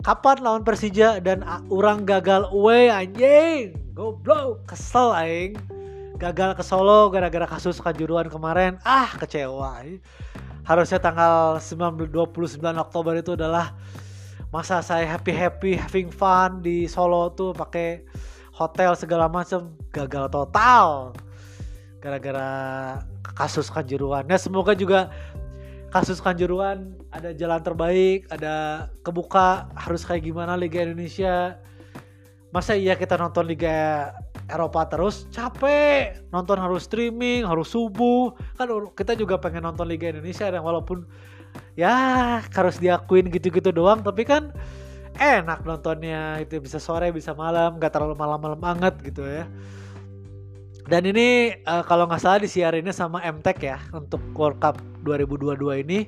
Kapan 0.04 0.44
lawan 0.44 0.62
Persija 0.62 1.18
dan 1.24 1.42
orang 1.72 2.04
gagal 2.04 2.46
away 2.52 2.92
anjing? 2.92 3.74
Goblok 3.96 4.62
kesel 4.68 5.10
aing. 5.16 5.56
Gagal 6.16 6.56
ke 6.56 6.64
Solo 6.64 7.12
gara-gara 7.12 7.44
kasus 7.44 7.80
kanjuruan 7.80 8.28
kemarin. 8.28 8.80
Ah 8.84 9.12
kecewa 9.16 9.84
harusnya 10.66 10.98
tanggal 10.98 11.62
29 11.62 12.58
Oktober 12.58 13.14
itu 13.14 13.38
adalah 13.38 13.78
masa 14.50 14.82
saya 14.82 15.06
happy 15.06 15.30
happy 15.30 15.72
having 15.78 16.10
fun 16.10 16.58
di 16.58 16.90
Solo 16.90 17.30
tuh 17.30 17.54
pakai 17.54 18.02
hotel 18.50 18.98
segala 18.98 19.30
macam 19.30 19.70
gagal 19.94 20.26
total 20.26 21.14
gara-gara 22.02 22.50
kasus 23.38 23.70
kanjuruan. 23.70 24.26
Nah 24.26 24.38
semoga 24.38 24.74
juga 24.74 25.10
kasus 25.90 26.18
kanjuruan 26.20 26.94
ada 27.14 27.32
jalan 27.32 27.60
terbaik, 27.62 28.26
ada 28.28 28.88
kebuka 29.06 29.70
harus 29.74 30.02
kayak 30.02 30.26
gimana 30.26 30.58
Liga 30.58 30.82
Indonesia. 30.82 31.58
Masa 32.54 32.78
iya 32.78 32.96
kita 32.96 33.18
nonton 33.20 33.44
Liga 33.44 34.10
Eropa 34.46 34.86
terus? 34.88 35.26
Capek 35.34 36.24
nonton 36.30 36.56
harus 36.56 36.86
streaming 36.86 37.44
harus 37.44 37.70
subuh. 37.70 38.32
Kan 38.56 38.70
kita 38.94 39.18
juga 39.18 39.36
pengen 39.36 39.66
nonton 39.66 39.86
Liga 39.88 40.10
Indonesia 40.10 40.48
dan 40.48 40.62
walaupun 40.62 41.04
ya 41.76 41.96
harus 42.40 42.76
diakuin 42.80 43.28
gitu-gitu 43.32 43.72
doang 43.72 44.04
tapi 44.04 44.24
kan 44.28 44.52
enak 45.16 45.64
nontonnya 45.64 46.40
itu 46.44 46.60
bisa 46.60 46.76
sore 46.76 47.08
bisa 47.12 47.32
malam 47.32 47.80
nggak 47.80 47.92
terlalu 47.92 48.14
malam-malam 48.16 48.60
banget 48.60 48.94
gitu 49.00 49.24
ya 49.24 49.48
dan 50.86 51.02
ini 51.02 51.58
uh, 51.66 51.82
kalau 51.82 52.06
nggak 52.06 52.22
salah 52.22 52.38
disiarinnya 52.38 52.94
sama 52.94 53.18
MTech 53.18 53.58
ya 53.58 53.78
untuk 53.90 54.22
World 54.38 54.62
Cup 54.62 54.78
2022 55.02 55.82
ini. 55.82 56.06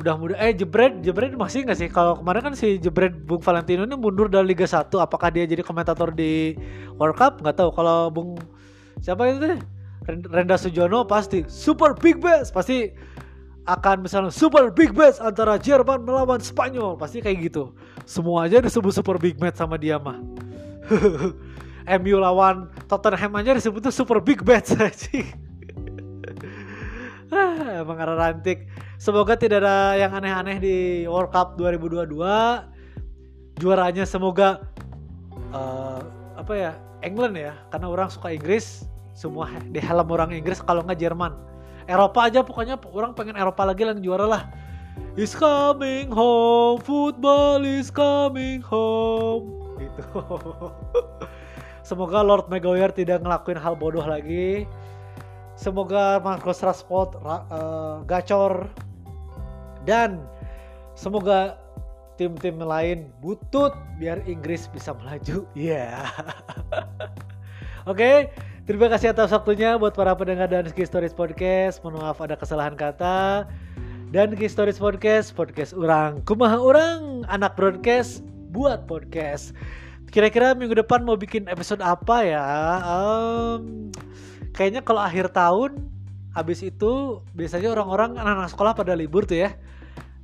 Udah 0.00 0.18
mudah 0.18 0.34
eh 0.42 0.56
Jebret 0.56 1.04
Jebret 1.04 1.36
masih 1.36 1.68
nggak 1.68 1.78
sih? 1.78 1.88
Kalau 1.92 2.18
kemarin 2.18 2.50
kan 2.50 2.54
si 2.56 2.80
Jebret 2.80 3.14
Bung 3.14 3.44
Valentino 3.44 3.84
ini 3.84 3.94
mundur 3.94 4.26
dari 4.26 4.50
Liga 4.50 4.66
1 4.66 4.90
apakah 4.98 5.30
dia 5.30 5.44
jadi 5.44 5.60
komentator 5.62 6.10
di 6.10 6.56
World 6.96 7.14
Cup? 7.20 7.44
Nggak 7.44 7.56
tahu. 7.60 7.70
Kalau 7.76 8.08
Bung 8.08 8.40
siapa 9.04 9.28
itu 9.30 9.60
Renda 10.08 10.56
Sujono 10.56 11.04
pasti 11.04 11.44
super 11.46 11.92
big 11.92 12.18
bash 12.18 12.48
pasti 12.50 12.90
akan 13.68 14.08
misalnya 14.08 14.32
super 14.32 14.72
big 14.72 14.96
match 14.96 15.20
antara 15.20 15.60
Jerman 15.60 16.08
melawan 16.08 16.40
Spanyol. 16.40 16.96
Pasti 16.96 17.20
kayak 17.20 17.52
gitu. 17.52 17.76
Semua 18.08 18.48
aja 18.48 18.64
disebut 18.64 18.96
super 18.96 19.20
big 19.20 19.36
match 19.36 19.60
sama 19.60 19.76
dia 19.76 20.00
mah 20.00 20.16
MU 21.96 22.20
lawan 22.20 22.68
Tottenham 22.84 23.32
aja 23.40 23.56
disebutnya 23.56 23.88
super 23.88 24.20
big 24.20 24.44
match 24.44 24.76
ah, 27.32 27.84
emang 27.84 28.00
rantik. 28.00 28.68
Semoga 28.96 29.36
tidak 29.36 29.60
ada 29.60 30.00
yang 30.00 30.12
aneh-aneh 30.16 30.56
di 30.60 30.76
World 31.04 31.28
Cup 31.32 31.60
2022 31.60 32.16
juaranya 33.58 34.06
semoga 34.06 34.64
uh, 35.52 36.00
apa 36.38 36.52
ya 36.54 36.72
England 37.02 37.36
ya 37.36 37.52
karena 37.70 37.86
orang 37.90 38.08
suka 38.08 38.32
Inggris. 38.32 38.84
Semua 39.18 39.50
di 39.74 39.82
helm 39.82 40.06
orang 40.14 40.30
Inggris 40.30 40.62
kalau 40.62 40.86
nggak 40.86 40.98
Jerman. 41.02 41.34
Eropa 41.90 42.30
aja 42.30 42.46
pokoknya 42.46 42.78
orang 42.94 43.18
pengen 43.18 43.34
Eropa 43.34 43.66
lagi 43.66 43.82
yang 43.82 43.98
juara 43.98 44.26
lah. 44.28 44.42
Is 45.18 45.34
coming 45.34 46.14
home 46.14 46.78
football 46.78 47.66
is 47.66 47.90
coming 47.90 48.62
home. 48.62 49.74
Gitu 49.78 50.02
semoga 51.88 52.20
Lord 52.20 52.52
Maguire 52.52 52.92
tidak 52.92 53.24
ngelakuin 53.24 53.56
hal 53.56 53.72
bodoh 53.72 54.04
lagi 54.04 54.68
semoga 55.56 56.20
Marcus 56.20 56.60
Rashford 56.60 57.16
uh, 57.24 58.04
gacor 58.04 58.68
dan 59.88 60.20
semoga 60.92 61.56
tim-tim 62.18 62.58
lain 62.58 63.08
butut 63.22 63.72
biar 63.96 64.20
Inggris 64.26 64.66
bisa 64.68 64.92
melaju. 64.92 65.46
Iya. 65.56 66.04
Yeah. 66.08 66.10
Oke, 67.88 68.04
okay, 68.04 68.16
terima 68.68 68.92
kasih 68.92 69.16
atas 69.16 69.32
waktunya 69.32 69.80
buat 69.80 69.96
para 69.96 70.12
pendengar 70.12 70.44
dan 70.44 70.68
Ski 70.68 70.84
Stories 70.84 71.16
Podcast. 71.16 71.80
Mohon 71.80 72.04
maaf 72.04 72.20
ada 72.20 72.36
kesalahan 72.36 72.76
kata. 72.76 73.48
Dan 74.12 74.36
Ski 74.36 74.44
Stories 74.44 74.76
Podcast, 74.76 75.32
podcast 75.32 75.72
orang, 75.72 76.20
kumaha 76.28 76.60
orang, 76.60 77.24
anak 77.32 77.56
broadcast 77.56 78.20
buat 78.52 78.84
podcast. 78.84 79.56
Kira-kira 80.08 80.56
minggu 80.56 80.76
depan 80.76 81.04
mau 81.04 81.20
bikin 81.20 81.46
episode 81.52 81.84
apa 81.84 82.24
ya? 82.24 82.44
Um, 82.80 83.92
kayaknya 84.56 84.80
kalau 84.82 85.04
akhir 85.04 85.30
tahun 85.30 85.88
habis 86.32 86.62
itu 86.62 87.22
biasanya 87.34 87.72
orang-orang 87.72 88.14
anak-anak 88.14 88.50
sekolah 88.52 88.72
pada 88.76 88.94
libur 88.94 89.26
tuh 89.26 89.42
ya 89.48 89.50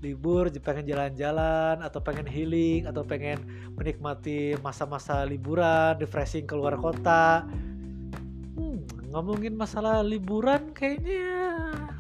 libur 0.04 0.52
pengen 0.60 0.84
jalan-jalan 0.84 1.80
atau 1.80 1.98
pengen 2.04 2.28
healing 2.28 2.84
atau 2.84 3.00
pengen 3.08 3.40
menikmati 3.72 4.52
masa-masa 4.60 5.24
liburan 5.24 5.96
refreshing 5.96 6.44
keluar 6.44 6.76
kota 6.76 7.48
hmm, 8.60 9.10
ngomongin 9.10 9.56
masalah 9.56 10.04
liburan 10.04 10.76
kayaknya 10.76 11.24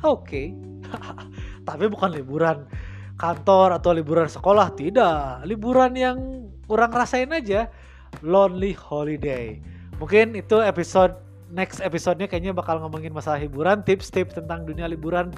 oke 0.04 0.28
okay. 0.28 0.52
tapi 1.68 1.88
bukan 1.88 2.12
liburan 2.12 2.68
kantor 3.16 3.80
atau 3.80 3.96
liburan 3.96 4.28
sekolah 4.28 4.76
tidak 4.76 5.40
liburan 5.48 5.92
yang 5.96 6.18
kurang 6.66 6.92
rasain 6.92 7.30
aja. 7.30 7.68
Lonely 8.22 8.72
holiday. 8.74 9.58
Mungkin 9.98 10.38
itu 10.38 10.62
episode 10.62 11.18
next 11.54 11.78
episodenya 11.82 12.26
kayaknya 12.26 12.50
bakal 12.54 12.82
ngomongin 12.82 13.14
masalah 13.14 13.38
hiburan 13.38 13.82
tips-tips 13.86 14.34
tentang 14.34 14.66
dunia 14.66 14.90
liburan 14.90 15.30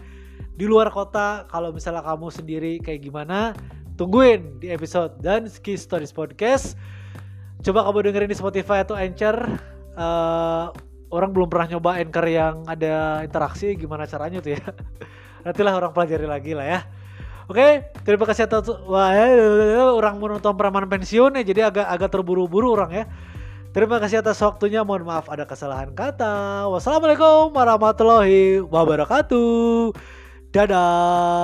di 0.56 0.64
luar 0.64 0.88
kota. 0.92 1.44
Kalau 1.48 1.72
misalnya 1.72 2.04
kamu 2.04 2.28
sendiri 2.32 2.72
kayak 2.80 3.04
gimana 3.04 3.52
tungguin 3.96 4.60
di 4.60 4.72
episode 4.72 5.16
dan 5.24 5.48
Ski 5.48 5.76
Stories 5.76 6.12
Podcast. 6.12 6.76
Coba 7.64 7.84
kamu 7.88 8.12
dengerin 8.12 8.30
di 8.32 8.38
Spotify 8.38 8.84
atau 8.84 8.96
Anchor. 8.96 9.36
Uh, 9.96 10.68
orang 11.08 11.32
belum 11.32 11.48
pernah 11.48 11.76
nyoba 11.76 11.96
Anchor 11.96 12.26
yang 12.28 12.60
ada 12.68 13.24
interaksi 13.24 13.72
gimana 13.72 14.04
caranya 14.04 14.44
tuh 14.44 14.52
ya? 14.52 14.64
Nantilah 15.48 15.74
orang 15.80 15.92
pelajari 15.96 16.28
lagi 16.28 16.52
lah 16.52 16.66
ya 16.68 16.80
Oke, 17.46 17.86
terima 18.02 18.26
kasih 18.26 18.50
atas 18.50 18.66
wah, 18.90 19.14
orang 19.94 20.18
menonton 20.18 20.50
peraman 20.58 20.90
pensiun 20.90 21.38
ya, 21.38 21.46
jadi 21.46 21.70
agak 21.70 21.86
agak 21.86 22.10
terburu-buru 22.10 22.74
orang 22.74 22.90
ya. 22.90 23.06
Terima 23.70 24.00
kasih 24.00 24.24
atas 24.24 24.40
waktunya. 24.40 24.80
Mohon 24.82 25.04
maaf 25.04 25.28
ada 25.28 25.44
kesalahan 25.44 25.92
kata. 25.92 26.64
Wassalamualaikum 26.72 27.52
warahmatullahi 27.52 28.64
wabarakatuh. 28.64 29.92
Dadah. 30.48 31.36